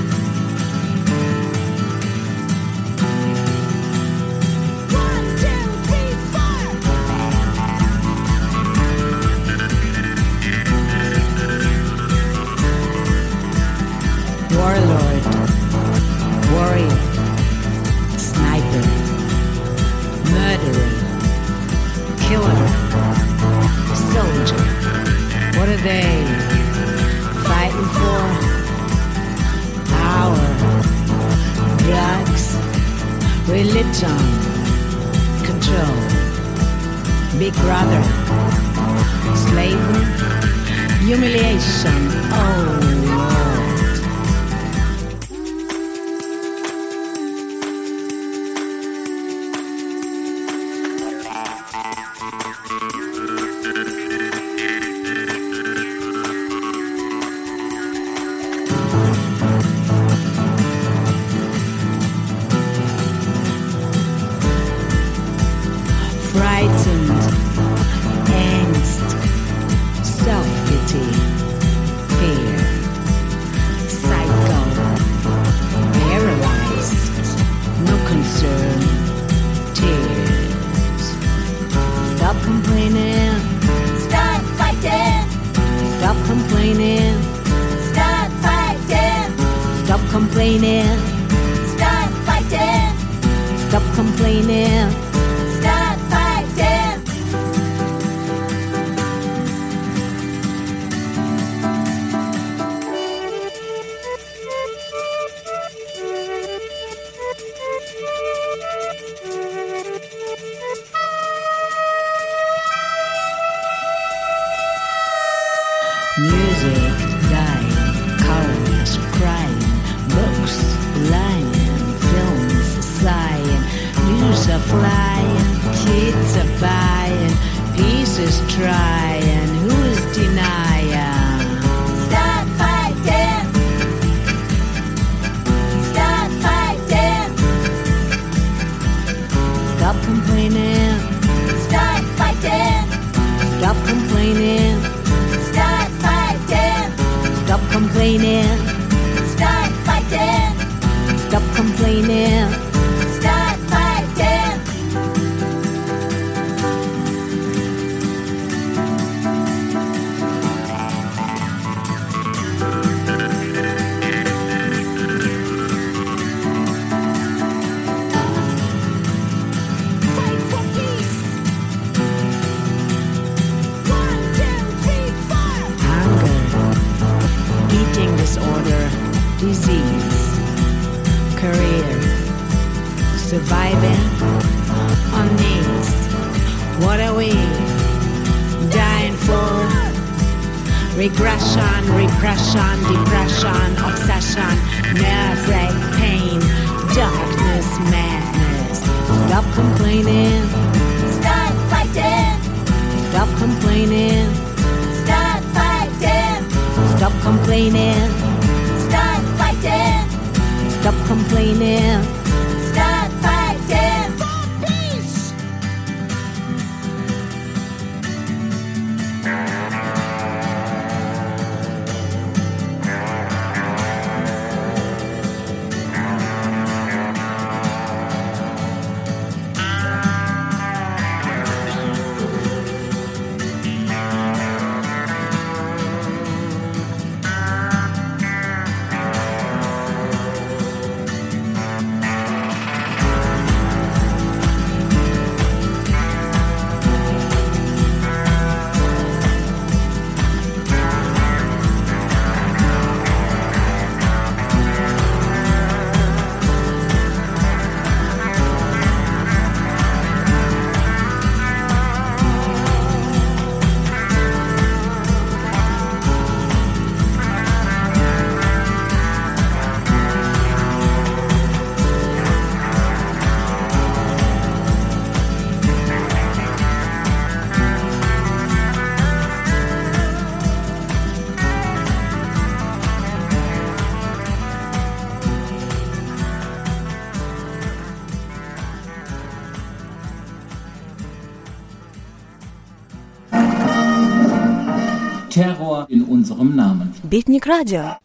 [297.04, 297.98] Битник радио.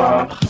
[0.00, 0.49] Macht,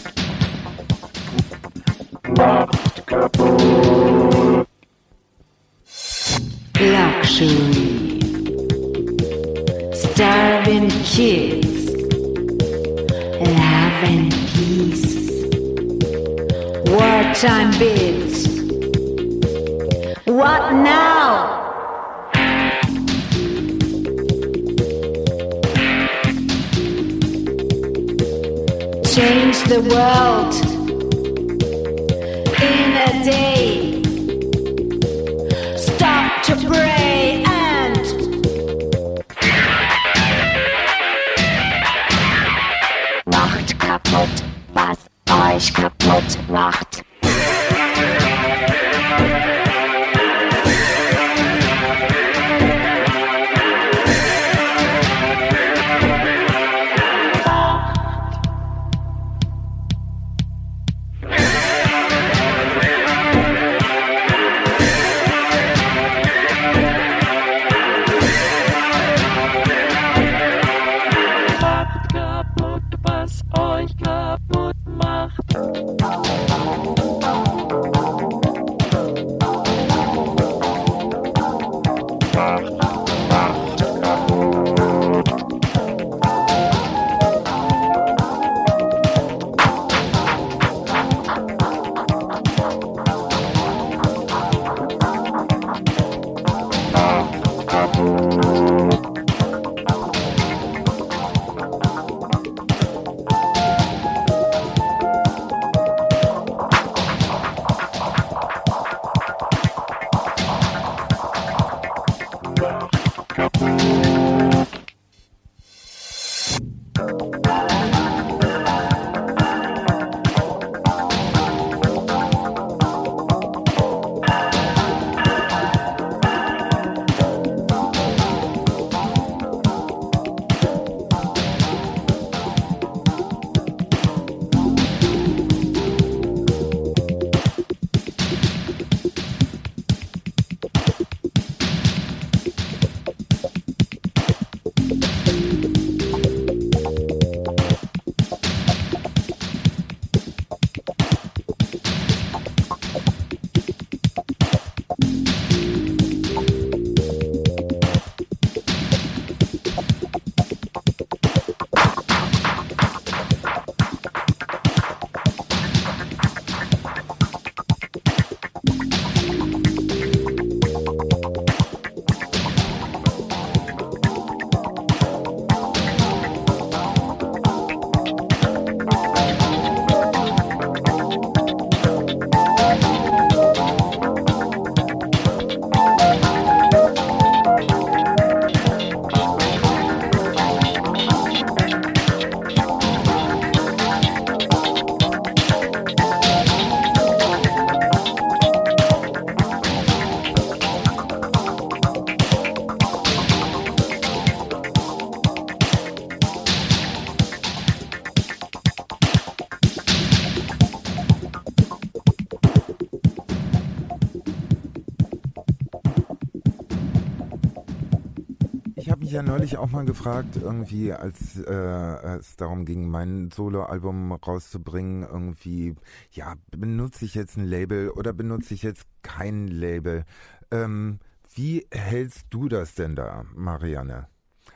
[219.27, 225.75] ja neulich auch mal gefragt, irgendwie, als äh, es darum ging, mein Soloalbum rauszubringen, irgendwie,
[226.13, 230.05] ja, benutze ich jetzt ein Label oder benutze ich jetzt kein Label?
[230.51, 230.99] Ähm,
[231.35, 234.07] wie hältst du das denn da, Marianne?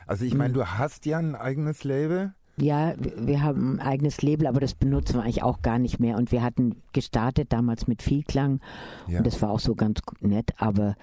[0.07, 0.59] Also ich meine, Hm.
[0.59, 2.33] du hast ja ein eigenes Label.
[2.57, 5.99] Ja, wir wir haben ein eigenes Label, aber das benutzen wir eigentlich auch gar nicht
[5.99, 6.15] mehr.
[6.15, 8.61] Und wir hatten gestartet damals mit Vielklang
[9.07, 9.17] Ja.
[9.19, 10.95] und das war auch so ganz nett, aber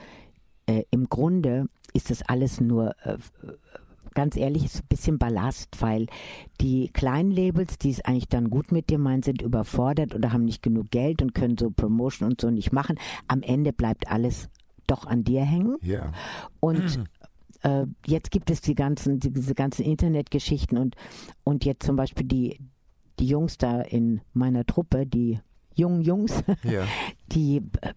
[0.67, 3.19] äh, im Grunde ist das alles nur, äh,
[4.15, 6.07] ganz ehrlich, ist ein bisschen Ballast, weil
[6.61, 10.45] die kleinen Labels, die es eigentlich dann gut mit dir meinen, sind überfordert oder haben
[10.45, 12.99] nicht genug Geld und können so Promotion und so nicht machen.
[13.29, 14.49] Am Ende bleibt alles
[14.87, 15.77] doch an dir hängen.
[15.83, 16.13] Ja.
[16.61, 17.05] Und
[17.63, 20.97] äh, jetzt gibt es die ganzen, die, diese ganzen Internetgeschichten und,
[21.45, 22.59] und jetzt zum Beispiel die,
[23.19, 25.41] die Jungs da in meiner Truppe, die
[25.75, 26.85] jungen Jungs, Ja.
[27.33, 27.95] die, äh,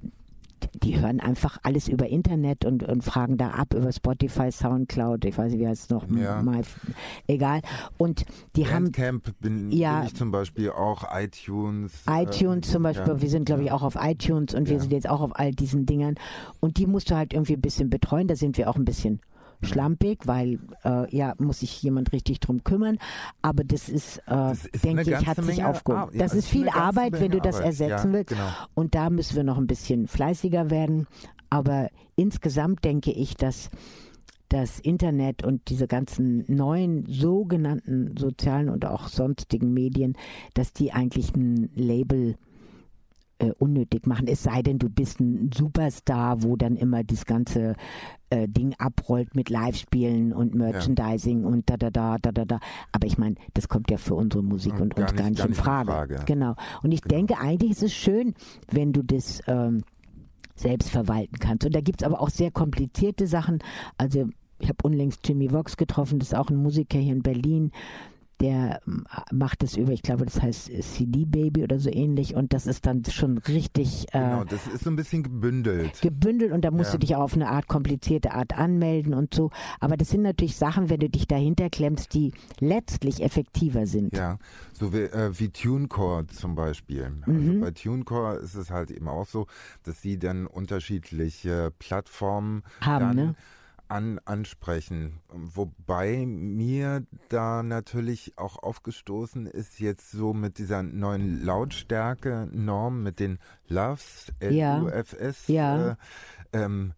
[0.83, 5.37] die hören einfach alles über Internet und, und fragen da ab über Spotify, Soundcloud, ich
[5.37, 6.41] weiß nicht, wie heißt es noch, Ja.
[6.41, 6.61] My,
[7.27, 7.61] egal.
[7.97, 8.25] Und
[8.55, 9.99] die haben Bandcamp bin, Ja.
[9.99, 12.03] bin ich zum Beispiel auch, iTunes.
[12.09, 13.21] iTunes äh, zum Beispiel, ja.
[13.21, 14.81] wir sind glaube ich auch auf iTunes und wir Ja.
[14.81, 16.15] sind jetzt auch auf all diesen Dingern
[16.59, 19.19] und die musst du halt irgendwie ein bisschen betreuen, da sind wir auch ein bisschen.
[19.61, 22.97] Schlampig, weil äh, ja, muss sich jemand richtig drum kümmern,
[23.41, 26.11] aber das ist, äh, ist denke ich, hat sich Menge aufgehoben.
[26.13, 28.29] Ja, das ist ist viel Arbeit, wenn du Menge das ersetzen Ja, willst.
[28.29, 28.47] genau.
[28.73, 31.07] und da müssen wir noch ein bisschen fleißiger werden,
[31.49, 33.69] aber insgesamt denke ich, dass
[34.49, 40.15] das Internet und diese ganzen neuen sogenannten sozialen und auch sonstigen Medien,
[40.53, 42.35] dass die eigentlich ein Label äh,
[43.59, 44.27] unnötig machen.
[44.27, 47.75] Es sei denn, du bist ein Superstar, wo dann immer das ganze
[48.29, 52.59] äh, Ding abrollt mit Live-Spielen und Merchandising und da da da da da da.
[52.91, 55.37] Aber ich meine, das kommt ja für unsere Musik Ja, und gar uns gar nicht-
[55.37, 55.91] gar in nicht in Frage.
[55.91, 56.19] Frage.
[56.25, 56.55] Genau.
[56.81, 58.33] Und ich denke, eigentlich ist es schön,
[58.71, 59.83] wenn du das ähm,
[60.55, 61.65] selbst verwalten kannst.
[61.65, 63.59] Und da gibt es aber auch sehr komplizierte Sachen.
[63.97, 64.29] Also
[64.59, 67.71] ich habe unlängst Jimmy Vox getroffen, das ist auch ein Musiker hier in Berlin.
[68.41, 72.35] Der ähm, macht das über, ich glaube, das heißt äh, CD Baby oder so ähnlich.
[72.35, 76.01] Und das ist dann schon richtig äh, Genau, das ist so ein bisschen gebündelt.
[76.01, 76.97] gebündelt und da musst Ja.
[76.97, 79.51] du dich auch auf eine Art komplizierte Art anmelden und so.
[79.79, 84.15] Aber das sind natürlich Sachen, wenn du dich dahinter klemmst, die letztlich effektiver sind.
[84.15, 84.37] Ja,
[84.73, 87.09] so wie, äh, wie TuneCore zum Beispiel.
[87.25, 87.35] Mhm.
[87.35, 89.47] Also bei TuneCore ist es halt eben auch so,
[89.83, 93.35] dass sie dann unterschiedliche Plattformen Haben, dann ne?
[93.87, 95.21] An, ansprechen.
[95.29, 103.39] Wobei mir da natürlich auch aufgestoßen ist jetzt so mit dieser neuen Lautstärke-Norm, mit den
[104.39, 104.77] Ja.
[104.77, 105.47] L-U-F-S.
[105.47, 105.91] Ja.
[105.91, 105.95] Äh,
[106.53, 106.93] ähm,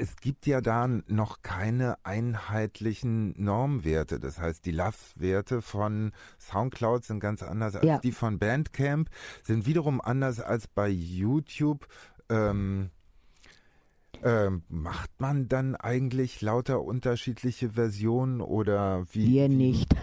[0.00, 4.20] es gibt ja da noch keine einheitlichen Normwerte.
[4.20, 7.98] Das heißt, die LAF-Werte von Soundcloud sind ganz anders als Ja.
[7.98, 9.10] die von Bandcamp,
[9.42, 11.88] sind wiederum anders als bei YouTube.
[12.30, 12.90] Ähm,
[14.24, 19.26] ähm, macht man dann eigentlich lauter unterschiedliche Versionen oder wie?
[19.28, 19.94] Wir nicht.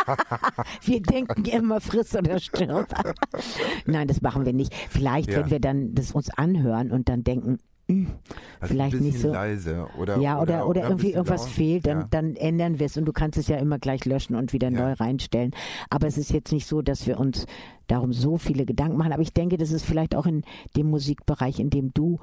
[0.82, 2.88] wir denken immer friss oder stirb.
[3.86, 4.74] Nein, das machen wir nicht.
[4.90, 5.40] Vielleicht, Ja.
[5.40, 7.58] wenn wir dann das uns anhören und dann denken,
[7.88, 8.06] hm,
[8.60, 9.30] Also vielleicht nicht so.
[9.32, 11.50] leise oder ja, oder, oder, ein irgendwie bisschen irgendwas laut.
[11.50, 12.06] fehlt, dann, Ja.
[12.10, 14.92] dann ändern wir es und du kannst es ja immer gleich löschen und wieder neu
[14.94, 15.52] reinstellen.
[15.90, 17.46] Aber es ist jetzt nicht so, dass wir uns
[17.86, 19.12] darum so viele Gedanken machen.
[19.12, 20.44] Aber ich denke, das ist vielleicht auch in
[20.76, 22.18] dem Musikbereich, in dem du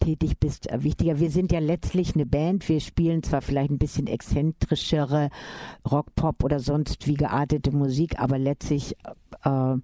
[0.00, 1.20] tätig bist, äh, wichtiger.
[1.20, 2.68] Wir sind ja letztlich eine Band.
[2.68, 5.30] Wir spielen zwar vielleicht ein bisschen exzentrischere
[5.88, 8.96] Rock, Pop oder sonst wie geartete Musik, aber letztlich
[9.44, 9.74] äh,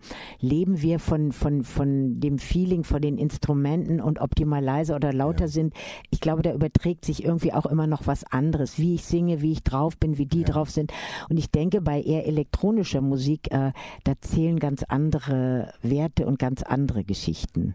[0.41, 4.97] leben wir von, von, von dem Feeling, von den Instrumenten und ob die mal leiser
[4.97, 5.75] oder lauter sind.
[6.11, 9.53] Ich glaube, da überträgt sich irgendwie auch immer noch was anderes, wie ich singe, wie
[9.53, 10.93] ich drauf bin, wie die drauf sind.
[11.29, 13.73] Und ich denke, bei eher elektronischer Musik, äh,
[14.05, 17.75] da zählen ganz andere Werte und ganz andere Geschichten.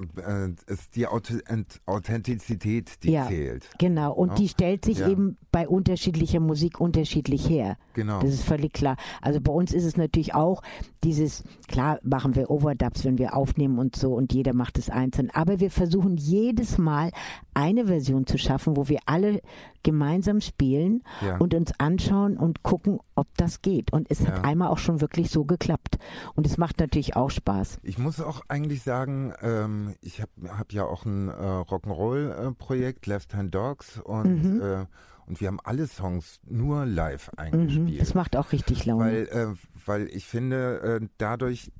[0.00, 3.68] Äh, ist die Auth Ent- Authentizität, die ja, zählt.
[3.78, 4.12] genau.
[4.12, 4.34] Und Ja?
[4.36, 5.08] die stellt sich Ja.
[5.08, 7.76] eben bei unterschiedlicher Musik unterschiedlich her.
[7.94, 8.20] Genau.
[8.20, 8.96] Das ist völlig klar.
[9.20, 10.62] Also bei uns ist es natürlich auch
[11.02, 15.30] dieses, klar machen wir Overdubs, wenn wir aufnehmen und so und jeder macht es einzeln.
[15.32, 17.10] Aber wir versuchen jedes Mal
[17.54, 19.40] eine Version zu schaffen, wo wir alle
[19.82, 21.36] gemeinsam spielen Ja.
[21.38, 23.92] und uns anschauen und gucken, ob das geht.
[23.92, 24.26] Und es Ja.
[24.28, 25.98] hat einmal auch schon wirklich so geklappt.
[26.34, 27.78] Und es macht natürlich auch Spaß.
[27.82, 33.34] Ich muss auch eigentlich sagen, ähm, ich habe hab ja auch ein äh, Rock'n'Roll-Projekt, Left
[33.34, 34.60] Hand Dogs, und, Mhm.
[34.60, 34.86] äh,
[35.26, 37.38] und wir haben alle Songs nur live Mhm.
[37.38, 38.00] eingespielt.
[38.00, 39.04] Das macht auch richtig Laune.
[39.04, 39.46] Weil, äh,
[39.86, 41.70] weil ich finde, äh, dadurch,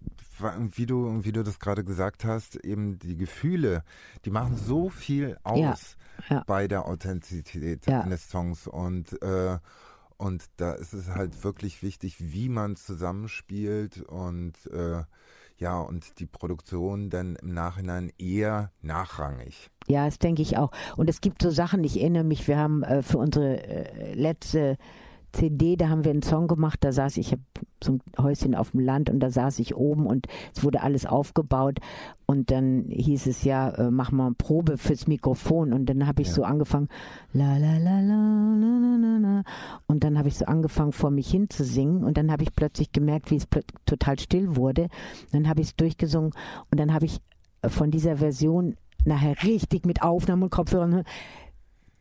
[0.77, 3.83] wie du, wie du das gerade gesagt hast, eben die Gefühle,
[4.25, 5.75] die machen so viel aus Ja,
[6.28, 6.45] ja.
[6.47, 8.01] bei der Authentizität Ja.
[8.03, 9.59] eines Songs und äh,
[10.16, 15.05] und da ist es halt wirklich wichtig, wie man zusammenspielt und äh,
[15.61, 19.70] Ja, und die Produktion dann im Nachhinein eher nachrangig.
[19.89, 20.70] Ja, das denke ich auch.
[20.97, 24.77] Und es gibt so Sachen, ich erinnere mich, wir haben äh, für unsere äh, letzte
[25.32, 27.42] CD, da haben wir einen Song gemacht, da saß ich, ich habe
[27.82, 31.06] so ein Häuschen auf dem Land und da saß ich oben und es wurde alles
[31.06, 31.78] aufgebaut
[32.26, 36.22] und dann hieß es ja, äh, mach mal eine Probe fürs Mikrofon und dann habe
[36.22, 36.34] ich ja.
[36.34, 36.88] so angefangen,
[37.32, 39.42] la la la la la la la
[39.86, 42.55] und dann habe ich so angefangen vor mich hin zu singen und dann habe ich
[42.55, 43.46] plötzlich gemerkt, wie es
[43.86, 44.88] total still wurde,
[45.32, 46.32] dann habe ich es durchgesungen
[46.70, 47.20] und dann habe ich
[47.62, 51.05] äh, von dieser Version nachher richtig mit Aufnahmen und Kopfhörern,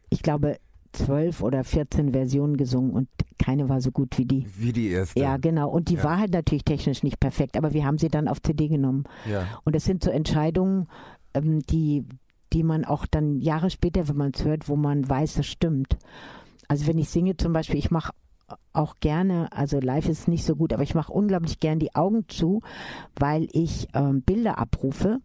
[0.09, 0.57] ich glaube
[0.97, 3.07] zwölf oder 14 Versionen gesungen und
[3.39, 4.45] keine war so gut wie die.
[4.57, 5.19] Wie die erste.
[5.19, 5.69] Ja, genau.
[5.69, 6.03] Und die Ja.
[6.03, 9.03] war halt natürlich technisch nicht perfekt, aber wir haben sie dann auf CD genommen.
[9.29, 9.45] Ja.
[9.63, 10.87] Und das sind so Entscheidungen,
[11.33, 12.05] ähm, die,
[12.53, 15.97] die man auch dann Jahre später, wenn man es hört, wo man weiß, das stimmt.
[16.67, 18.11] Also wenn ich singe zum Beispiel, ich mache
[18.73, 21.95] auch gerne, also live ist es nicht so gut, aber ich mache unglaublich gern die
[21.95, 22.61] Augen zu,
[23.19, 25.19] weil ich ähm, Bilder abrufe.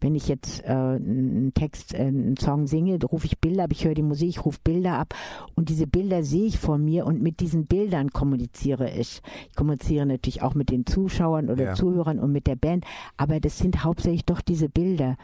[0.00, 3.84] Wenn ich jetzt äh, einen Text, äh, einen Song singe, rufe ich Bilder ab, ich
[3.84, 5.14] höre die Musik, ich rufe Bilder ab
[5.54, 9.20] und diese Bilder sehe ich vor mir und mit diesen Bildern kommuniziere ich.
[9.50, 11.74] Ich kommuniziere natürlich auch mit den Zuschauern oder Ja.
[11.74, 12.84] Zuhörern und mit der Band,
[13.16, 15.16] aber das sind hauptsächlich doch diese Bilder,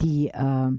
[0.00, 0.70] die, äh,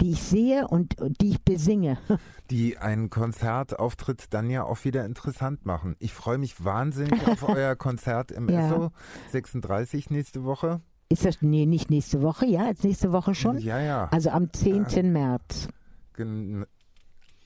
[0.00, 1.98] die ich sehe und die ich besinge.
[2.50, 5.96] die einen Konzertauftritt dann ja auch wieder interessant machen.
[5.98, 8.66] Ich freue mich wahnsinnig auf euer Konzert im Ja.
[8.66, 8.90] Esso
[9.32, 10.80] 36 nächste Woche.
[11.10, 13.58] Ist das, nee, nicht nächste Woche, ja, jetzt nächste Woche schon?
[13.58, 14.08] Ja, ja.
[14.10, 15.10] Also am 10.
[15.10, 15.68] März.
[16.14, 16.66] Gen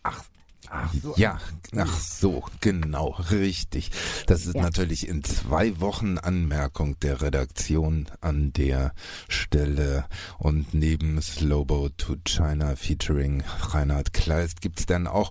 [0.02, 0.24] ach,
[0.68, 1.14] ach so.
[1.16, 1.38] Ja,
[1.76, 3.92] ach so, genau, richtig.
[4.26, 4.62] Das ist Ja.
[4.62, 8.94] natürlich in zwei Wochen Anmerkung der Redaktion an der
[9.28, 10.06] Stelle.
[10.38, 15.30] Und neben Slowboat to China featuring Reinhard Kleist gibt's dann auch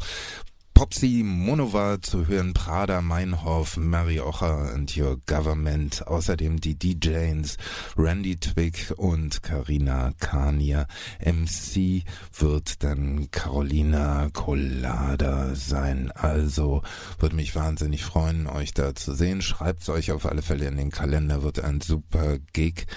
[0.82, 7.58] Popsy Monova zu hören, Prada Meinhof, Mary Ocher and Your Government, außerdem die DJs
[7.95, 10.88] Randy Twig und Karina Kania.
[11.24, 12.03] MC
[12.34, 16.12] wird dann Carolina Collada sein.
[16.16, 16.82] Also
[17.20, 19.44] würde mich wahnsinnig freuen, euch da zu sehen.
[19.44, 22.88] Schreibt's euch auf alle Fälle in den Kalender, wird ein super Gig.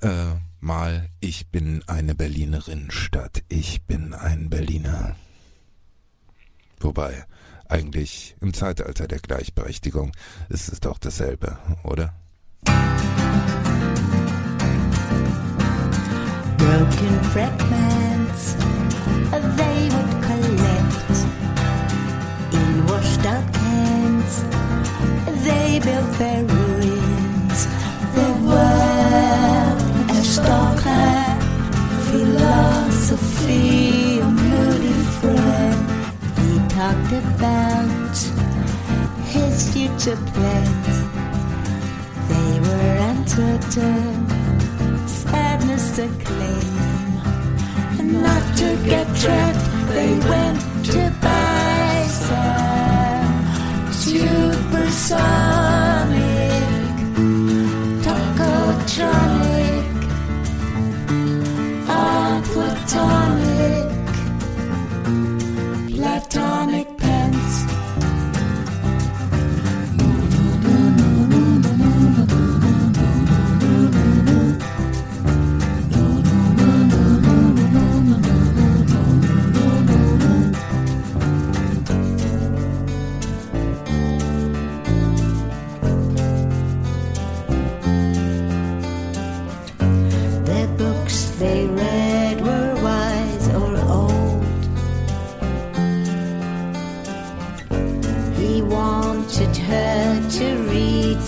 [0.00, 5.14] Äh, mal, ich bin eine Berlinerin statt ich bin ein Berliner.
[6.84, 7.24] Wobei,
[7.66, 10.12] eigentlich im Zeitalter der Gleichberechtigung
[10.50, 12.12] ist es doch dasselbe, oder?
[16.58, 18.56] Broken fragments
[19.56, 21.16] they would collect
[22.52, 24.44] in washed out cans.
[25.42, 27.66] They built their ruins.
[28.14, 29.76] They were
[30.10, 31.36] a stalker
[32.10, 34.03] philosophy
[36.84, 38.16] talked about
[39.34, 40.96] his future plans.
[42.28, 44.28] They were uncertain
[45.08, 46.72] sadness to claim.
[47.98, 50.60] And not to get trapped, they went
[50.92, 55.63] to buy some supersonic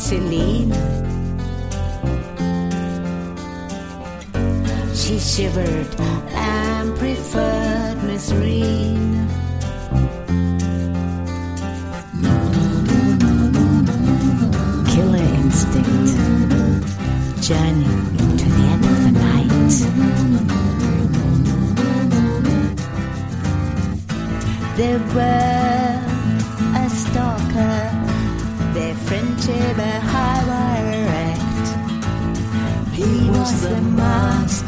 [0.06, 0.72] Celine.
[4.94, 6.00] She shivered
[6.30, 9.28] and preferred Miss Reen.
[14.92, 16.14] Killer instinct
[17.42, 17.96] journey
[18.38, 19.72] to the end of the night.
[24.76, 25.55] There were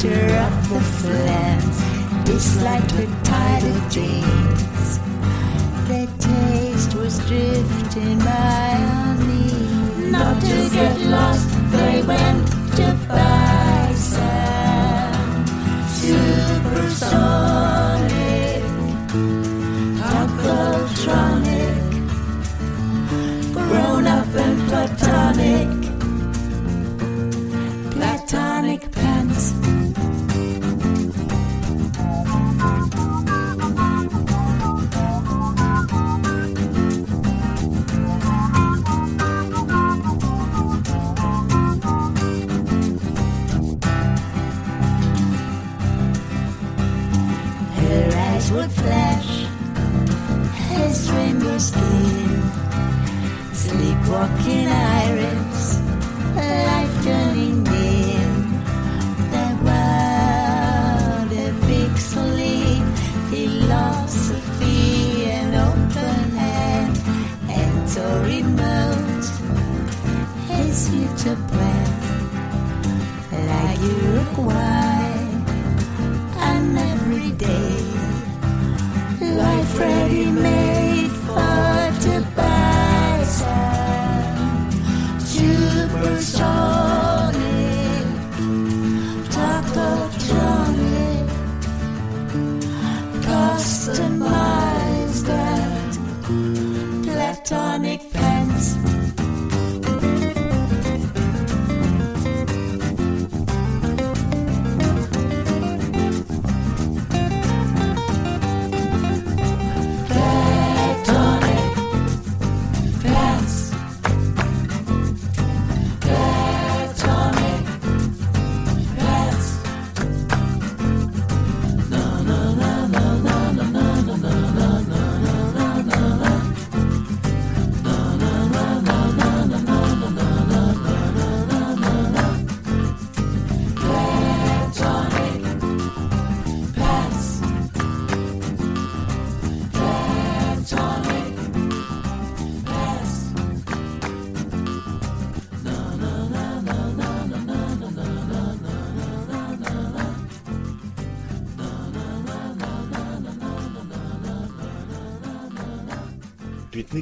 [0.04, 4.98] of the flans, disliked her tighter jeans.
[5.88, 8.67] Their taste was drifting by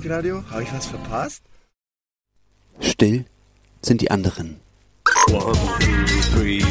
[0.07, 0.45] Musikradio?
[0.51, 1.43] Habe ich was verpasst?
[2.81, 3.25] Still
[3.83, 4.61] sind die anderen.
[5.33, 6.63] One, two, three,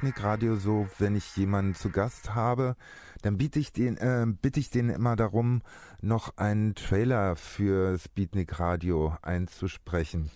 [0.00, 2.76] Radio so, wenn ich jemanden zu Gast habe,
[3.20, 5.62] dann biete ich den, äh, bitte ich den immer darum,
[6.00, 10.30] noch einen Trailer für Speednick Radio einzusprechen.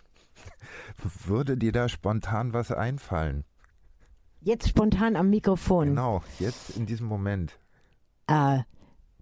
[1.24, 3.44] Würde dir da spontan was einfallen?
[4.40, 5.88] Jetzt spontan am Mikrofon.
[5.88, 7.58] Genau, jetzt in diesem Moment.
[8.26, 8.60] Äh,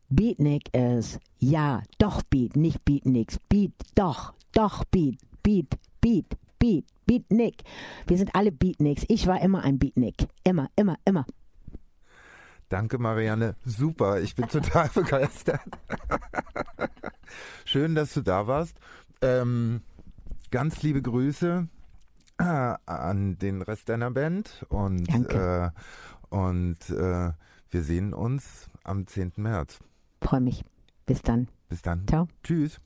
[0.09, 3.39] Beatnik ist ja, doch Beat, nicht Beatniks.
[3.49, 7.63] Beat, doch, doch Beat, Beat, Beat, Beat, Beatnik.
[8.07, 9.05] Wir sind alle Beatniks.
[9.09, 10.15] Ich war immer ein Beatnik.
[10.45, 11.27] Immer, immer, immer.
[12.71, 13.55] Danke, Marianne.
[13.67, 14.23] Super.
[14.23, 15.61] Ich bin total begeistert.
[17.67, 18.79] Schön, dass du da warst.
[19.21, 19.83] Ähm,
[20.51, 21.69] ganz liebe Grüße
[22.39, 25.69] äh, an den Rest deiner Band und, äh,
[26.31, 27.33] und äh,
[27.69, 29.33] wir sehen uns am 10.
[29.37, 29.81] März.
[30.23, 30.65] Freue mich.
[31.05, 31.49] Bis dann.
[31.69, 32.09] Bis dann.
[32.09, 32.27] Ciao.
[32.43, 32.81] Tschüss.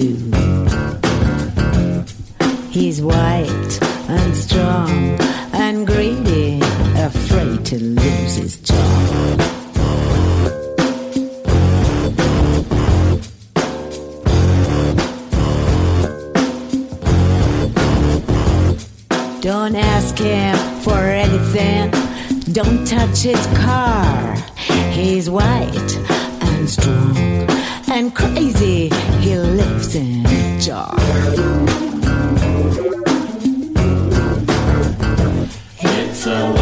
[0.00, 0.34] Food.
[2.70, 3.78] He's white
[4.08, 5.18] and strong
[5.52, 6.60] and greedy,
[6.96, 9.38] afraid to lose his job.
[19.40, 21.90] Don't ask him for anything.
[22.52, 24.36] Don't touch his car.
[24.92, 25.96] He's white
[26.42, 27.59] and strong
[27.90, 28.88] and crazy.
[29.20, 30.94] He lives in a jar.
[35.80, 36.59] It's a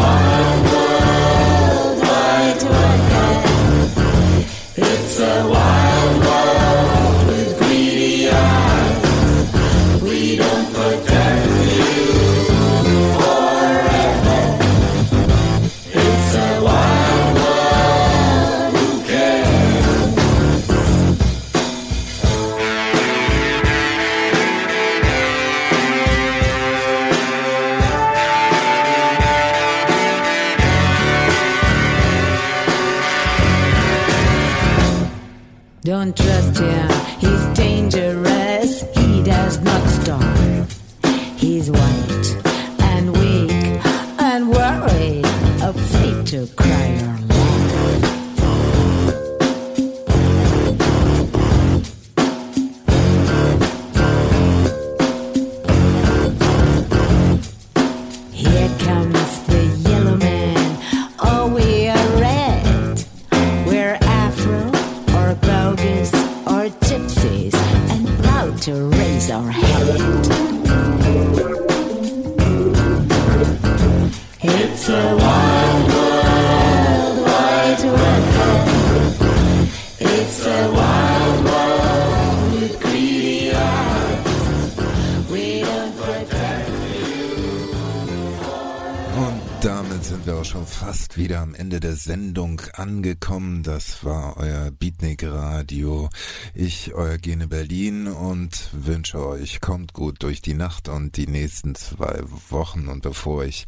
[91.99, 93.63] Sendung angekommen.
[93.63, 96.09] Das war euer Beatnik Radio.
[96.53, 101.75] Ich, euer Gene Berlin und wünsche euch, kommt gut durch die Nacht und die nächsten
[101.75, 102.87] zwei Wochen.
[102.87, 103.65] Und bevor ich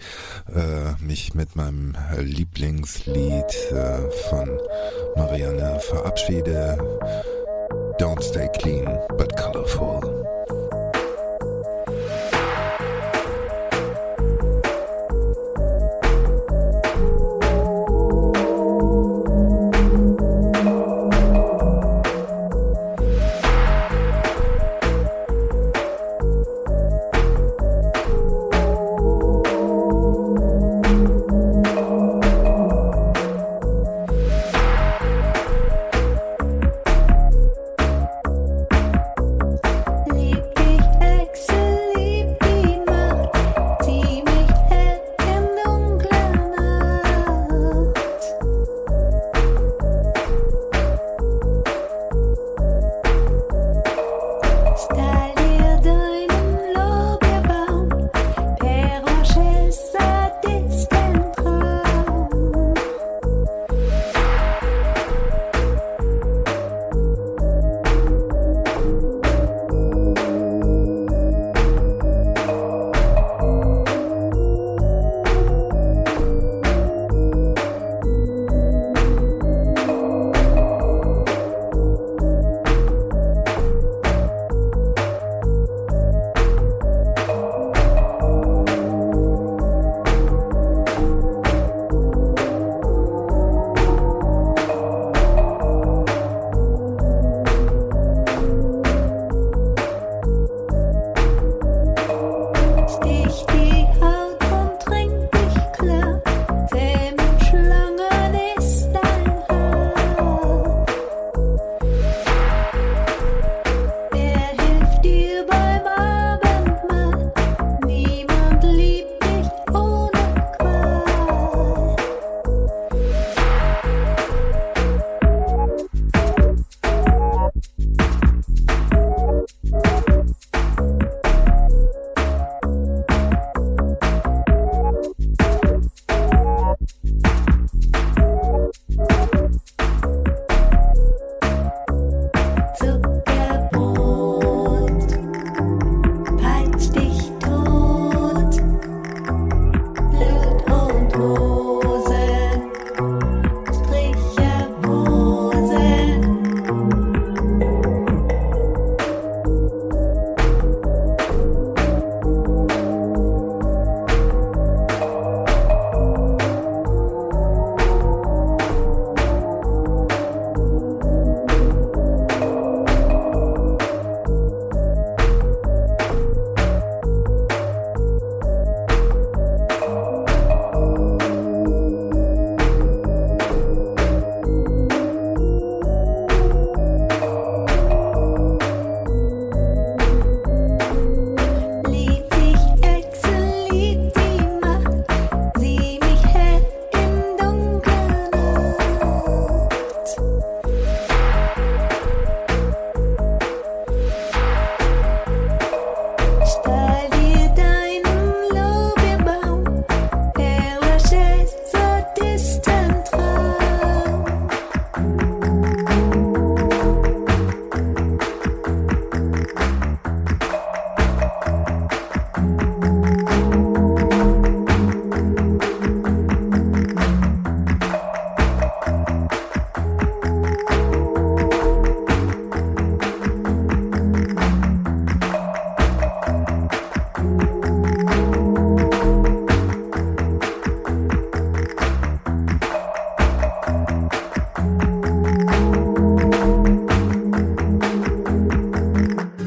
[0.48, 4.50] äh, mich mit meinem Lieblingslied äh, von
[5.16, 6.78] Maria Marianne verabschiede.
[7.98, 8.86] Don't stay clean,
[9.18, 10.41] but colorful.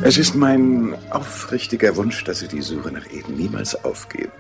[0.06, 4.32] Es ist mein aufrichtiger Wunsch, dass Sie die Suche nach Eden niemals aufgeben.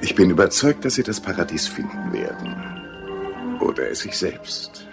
[0.00, 3.58] Ich bin überzeugt, dass Sie das Paradies finden werden.
[3.60, 4.85] Oder es sich selbst.